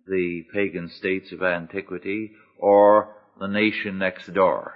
the 0.08 0.43
pagan 0.54 0.89
states 0.89 1.32
of 1.32 1.43
antiquity 1.43 2.32
or 2.58 3.15
the 3.39 3.48
nation 3.48 3.98
next 4.00 4.34
door. 4.34 4.76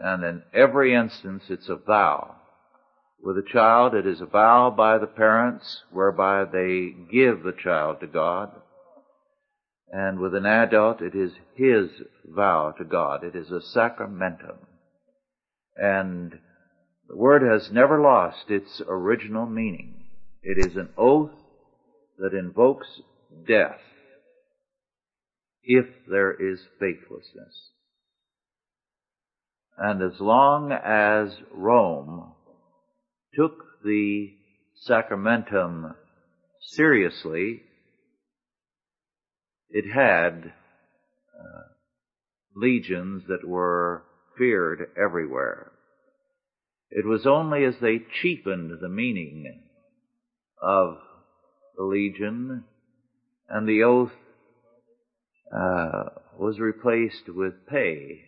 And 0.00 0.24
in 0.24 0.42
every 0.54 0.94
instance, 0.94 1.44
it's 1.48 1.68
a 1.68 1.76
vow. 1.76 2.36
With 3.20 3.36
a 3.36 3.42
child, 3.52 3.94
it 3.94 4.06
is 4.06 4.20
a 4.20 4.26
vow 4.26 4.70
by 4.70 4.98
the 4.98 5.06
parents 5.06 5.82
whereby 5.90 6.44
they 6.44 6.94
give 7.10 7.42
the 7.42 7.54
child 7.62 8.00
to 8.00 8.06
God. 8.06 8.52
And 9.90 10.20
with 10.20 10.34
an 10.34 10.46
adult, 10.46 11.00
it 11.00 11.14
is 11.14 11.32
his 11.54 11.88
vow 12.24 12.72
to 12.78 12.84
God. 12.84 13.24
It 13.24 13.34
is 13.34 13.50
a 13.50 13.60
sacramentum. 13.60 14.58
And 15.76 16.38
the 17.08 17.16
word 17.16 17.42
has 17.42 17.72
never 17.72 18.00
lost 18.00 18.50
its 18.50 18.82
original 18.86 19.46
meaning. 19.46 20.04
It 20.42 20.58
is 20.58 20.76
an 20.76 20.90
oath 20.96 21.32
that 22.18 22.34
invokes 22.34 23.00
death 23.46 23.80
if 25.62 25.86
there 26.08 26.32
is 26.32 26.60
faithlessness. 26.78 27.70
And 29.78 30.02
as 30.02 30.20
long 30.20 30.72
as 30.72 31.36
Rome 31.52 32.32
took 33.34 33.64
the 33.84 34.34
sacramentum 34.86 35.94
seriously, 36.60 37.62
it 39.70 39.84
had 39.92 40.52
uh, 41.38 41.62
legions 42.56 43.24
that 43.28 43.46
were 43.46 44.02
feared 44.36 44.90
everywhere. 45.00 45.72
It 46.90 47.06
was 47.06 47.26
only 47.26 47.64
as 47.64 47.74
they 47.80 48.00
cheapened 48.20 48.78
the 48.80 48.88
meaning 48.88 49.62
of 50.60 50.98
the 51.76 51.84
legion 51.84 52.64
and 53.48 53.68
the 53.68 53.82
oath 53.82 54.12
uh, 55.54 56.04
was 56.38 56.58
replaced 56.58 57.28
with 57.28 57.66
pay. 57.66 58.27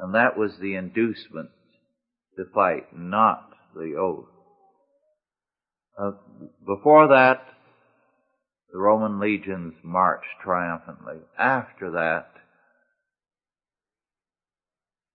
And 0.00 0.14
that 0.14 0.38
was 0.38 0.52
the 0.58 0.76
inducement 0.76 1.50
to 2.36 2.44
fight, 2.54 2.86
not 2.96 3.50
the 3.74 3.94
oath. 3.98 4.28
Uh, 6.00 6.12
before 6.66 7.08
that, 7.08 7.44
the 8.72 8.78
Roman 8.78 9.20
legions 9.20 9.74
marched 9.82 10.40
triumphantly. 10.42 11.18
After 11.38 11.90
that, 11.90 12.30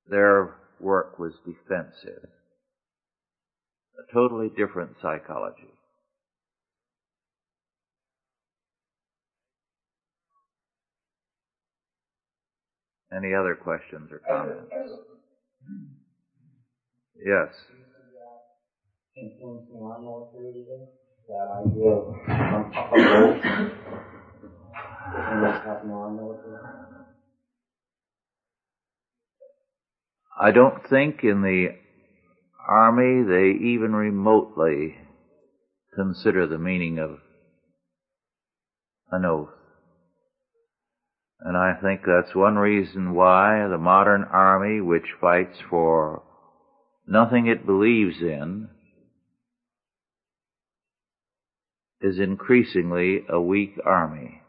their 0.07 0.55
work 0.79 1.17
was 1.17 1.33
defensive. 1.45 2.29
A 3.97 4.13
totally 4.13 4.49
different 4.49 4.91
psychology. 5.01 5.74
Any 13.15 13.33
other 13.33 13.55
questions 13.55 14.11
or 14.11 14.19
comments? 14.27 14.71
Yes. 17.15 17.53
Influencing 19.15 19.81
our 19.81 20.01
military 20.01 20.65
that 21.27 21.47
idea 21.65 21.89
of, 21.89 22.07
um, 22.29 22.71
of 22.75 22.99
and 25.17 25.41
what's 25.41 25.65
happening 25.65 25.91
in 25.91 25.97
our 25.97 26.11
military. 26.11 26.57
I 30.39 30.51
don't 30.51 30.87
think 30.89 31.23
in 31.23 31.41
the 31.41 31.69
army 32.67 33.23
they 33.23 33.51
even 33.65 33.95
remotely 33.95 34.95
consider 35.95 36.45
the 36.45 36.57
meaning 36.57 36.99
of 36.99 37.19
an 39.11 39.23
oath. 39.25 39.49
And 41.39 41.57
I 41.57 41.73
think 41.81 42.01
that's 42.05 42.33
one 42.33 42.55
reason 42.55 43.13
why 43.13 43.67
the 43.67 43.77
modern 43.77 44.23
army, 44.23 44.81
which 44.81 45.13
fights 45.19 45.57
for 45.69 46.23
nothing 47.07 47.47
it 47.47 47.65
believes 47.65 48.21
in, 48.21 48.69
is 52.01 52.19
increasingly 52.19 53.25
a 53.29 53.39
weak 53.39 53.75
army. 53.85 54.41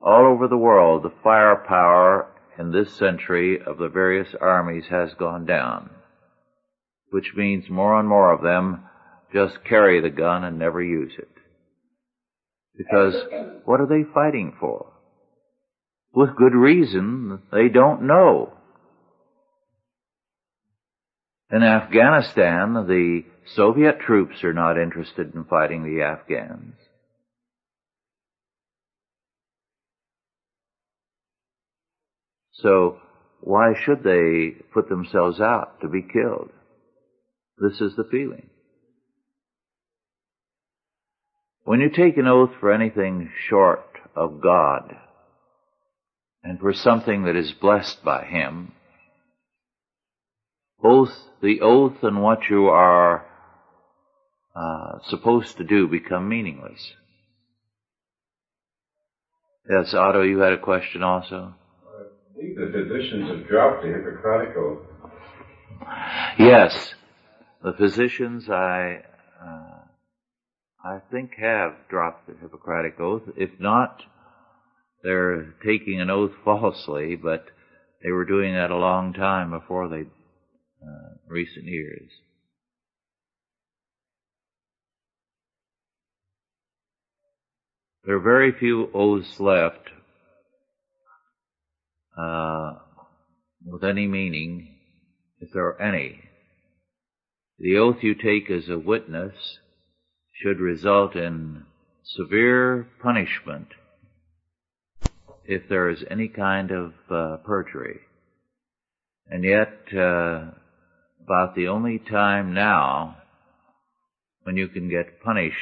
All 0.00 0.26
over 0.26 0.46
the 0.46 0.56
world, 0.56 1.02
the 1.02 1.12
firepower 1.22 2.28
in 2.58 2.70
this 2.70 2.92
century 2.94 3.58
of 3.60 3.78
the 3.78 3.88
various 3.88 4.34
armies 4.40 4.84
has 4.90 5.14
gone 5.14 5.44
down, 5.44 5.90
which 7.10 7.32
means 7.36 7.68
more 7.68 7.98
and 7.98 8.08
more 8.08 8.32
of 8.32 8.42
them 8.42 8.84
just 9.32 9.64
carry 9.64 10.00
the 10.00 10.10
gun 10.10 10.44
and 10.44 10.58
never 10.58 10.82
use 10.82 11.12
it. 11.18 11.28
Because 12.76 13.14
what 13.64 13.80
are 13.80 13.86
they 13.86 14.04
fighting 14.14 14.56
for? 14.58 14.92
With 16.12 16.36
good 16.36 16.54
reason, 16.54 17.40
they 17.52 17.68
don't 17.68 18.02
know. 18.02 18.54
In 21.50 21.62
Afghanistan, 21.62 22.74
the 22.74 23.24
Soviet 23.54 24.00
troops 24.00 24.44
are 24.44 24.52
not 24.52 24.78
interested 24.78 25.34
in 25.34 25.44
fighting 25.44 25.84
the 25.84 26.02
Afghans. 26.02 26.74
So 32.52 32.98
why 33.40 33.74
should 33.84 34.02
they 34.02 34.56
put 34.72 34.88
themselves 34.88 35.40
out 35.40 35.80
to 35.80 35.88
be 35.88 36.02
killed? 36.02 36.50
This 37.58 37.80
is 37.80 37.96
the 37.96 38.04
feeling. 38.10 38.50
When 41.64 41.80
you 41.80 41.90
take 41.90 42.16
an 42.16 42.26
oath 42.26 42.50
for 42.60 42.72
anything 42.72 43.30
short 43.48 43.86
of 44.16 44.40
God 44.42 44.96
and 46.42 46.58
for 46.58 46.72
something 46.72 47.24
that 47.24 47.36
is 47.36 47.52
blessed 47.52 48.02
by 48.04 48.24
Him, 48.24 48.72
both 50.80 51.10
the 51.42 51.60
oath 51.60 52.02
and 52.02 52.22
what 52.22 52.48
you 52.48 52.66
are 52.66 53.26
uh, 54.54 54.98
supposed 55.08 55.56
to 55.58 55.64
do 55.64 55.86
become 55.88 56.28
meaningless. 56.28 56.92
Yes, 59.68 59.92
Otto, 59.92 60.22
you 60.22 60.38
had 60.38 60.52
a 60.52 60.58
question 60.58 61.02
also? 61.02 61.54
I 61.86 62.40
think 62.40 62.56
the 62.56 62.72
physicians 62.72 63.28
have 63.28 63.46
dropped 63.48 63.82
the 63.82 63.88
Hippocratic 63.88 64.56
oath. 64.56 64.78
Yes, 66.38 66.94
the 67.62 67.72
physicians 67.72 68.48
I 68.48 69.02
uh, 69.42 69.78
I 70.84 71.00
think 71.10 71.34
have 71.38 71.74
dropped 71.90 72.28
the 72.28 72.34
Hippocratic 72.40 72.98
oath. 73.00 73.22
If 73.36 73.50
not, 73.58 74.02
they're 75.02 75.54
taking 75.64 76.00
an 76.00 76.10
oath 76.10 76.32
falsely, 76.44 77.16
but 77.16 77.46
they 78.02 78.10
were 78.10 78.24
doing 78.24 78.54
that 78.54 78.70
a 78.70 78.76
long 78.76 79.12
time 79.12 79.50
before 79.50 79.88
they 79.88 80.02
uh, 80.02 81.14
recent 81.26 81.66
years. 81.66 82.10
There 88.04 88.16
are 88.16 88.20
very 88.20 88.52
few 88.52 88.90
oaths 88.94 89.38
left 89.38 89.90
uh, 92.16 92.74
with 93.64 93.84
any 93.84 94.06
meaning, 94.06 94.76
if 95.40 95.50
there 95.52 95.66
are 95.66 95.82
any. 95.82 96.20
The 97.58 97.76
oath 97.76 98.02
you 98.02 98.14
take 98.14 98.50
as 98.50 98.68
a 98.68 98.78
witness 98.78 99.58
should 100.32 100.58
result 100.58 101.16
in 101.16 101.64
severe 102.04 102.88
punishment 103.02 103.68
if 105.48 105.62
there 105.70 105.88
is 105.88 106.04
any 106.10 106.28
kind 106.28 106.70
of 106.70 106.92
uh, 107.10 107.38
perjury. 107.38 108.00
And 109.30 109.42
yet, 109.42 109.98
uh, 109.98 110.50
about 111.24 111.54
the 111.56 111.68
only 111.68 111.98
time 111.98 112.52
now 112.52 113.16
when 114.42 114.58
you 114.58 114.68
can 114.68 114.90
get 114.90 115.22
punished 115.22 115.54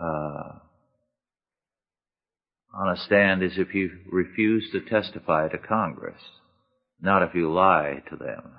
uh, 0.00 0.58
on 2.72 2.88
a 2.88 2.96
stand 3.06 3.42
is 3.42 3.52
if 3.56 3.74
you 3.74 3.90
refuse 4.10 4.68
to 4.72 4.80
testify 4.80 5.48
to 5.48 5.58
Congress, 5.58 6.20
not 7.00 7.22
if 7.22 7.34
you 7.34 7.52
lie 7.52 8.02
to 8.10 8.16
them. 8.16 8.52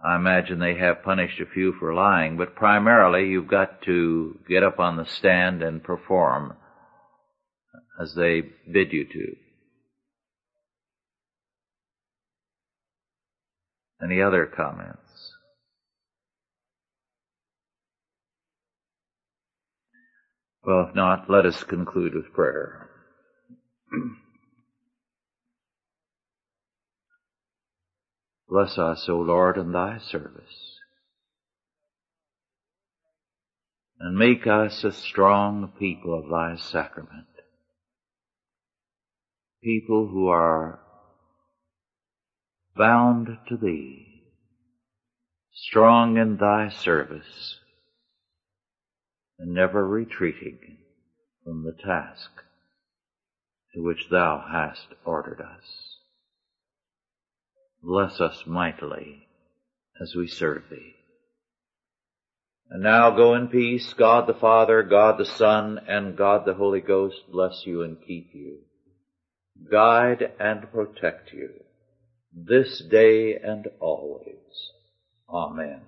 I 0.00 0.14
imagine 0.14 0.60
they 0.60 0.76
have 0.76 1.02
punished 1.02 1.40
a 1.40 1.46
few 1.46 1.72
for 1.72 1.92
lying, 1.92 2.36
but 2.36 2.54
primarily 2.54 3.28
you've 3.28 3.48
got 3.48 3.82
to 3.82 4.38
get 4.48 4.62
up 4.62 4.78
on 4.78 4.96
the 4.96 5.04
stand 5.04 5.62
and 5.62 5.82
perform 5.82 6.56
as 8.00 8.14
they 8.14 8.42
bid 8.70 8.92
you 8.92 9.04
to. 9.04 9.36
Any 14.00 14.22
other 14.22 14.46
comments? 14.46 15.32
Well, 20.64 20.86
if 20.88 20.94
not, 20.94 21.28
let 21.28 21.44
us 21.44 21.64
conclude 21.64 22.14
with 22.14 22.32
prayer. 22.32 22.88
Bless 28.48 28.78
us, 28.78 29.08
O 29.08 29.18
Lord, 29.18 29.58
in 29.58 29.72
thy 29.72 29.98
service. 29.98 30.78
And 34.00 34.16
make 34.16 34.46
us 34.46 34.84
a 34.84 34.92
strong 34.92 35.72
people 35.78 36.18
of 36.18 36.30
thy 36.30 36.56
sacrament. 36.56 37.26
People 39.62 40.08
who 40.08 40.28
are 40.28 40.80
bound 42.76 43.36
to 43.48 43.56
thee, 43.56 44.22
strong 45.52 46.16
in 46.16 46.36
thy 46.36 46.68
service, 46.68 47.58
and 49.38 49.52
never 49.52 49.86
retreating 49.86 50.78
from 51.44 51.64
the 51.64 51.76
task 51.84 52.30
to 53.74 53.82
which 53.82 54.08
thou 54.10 54.44
hast 54.50 54.94
ordered 55.04 55.40
us. 55.40 55.87
Bless 57.82 58.20
us 58.20 58.44
mightily 58.46 59.28
as 60.00 60.14
we 60.14 60.26
serve 60.26 60.64
thee. 60.70 60.94
And 62.70 62.82
now 62.82 63.10
go 63.10 63.34
in 63.34 63.48
peace. 63.48 63.94
God 63.94 64.26
the 64.26 64.34
Father, 64.34 64.82
God 64.82 65.18
the 65.18 65.24
Son, 65.24 65.80
and 65.88 66.16
God 66.16 66.44
the 66.44 66.54
Holy 66.54 66.80
Ghost 66.80 67.22
bless 67.30 67.66
you 67.66 67.82
and 67.82 67.96
keep 68.06 68.30
you, 68.34 68.58
guide 69.70 70.32
and 70.38 70.70
protect 70.70 71.32
you 71.32 71.50
this 72.32 72.78
day 72.78 73.36
and 73.36 73.66
always. 73.80 74.72
Amen. 75.28 75.80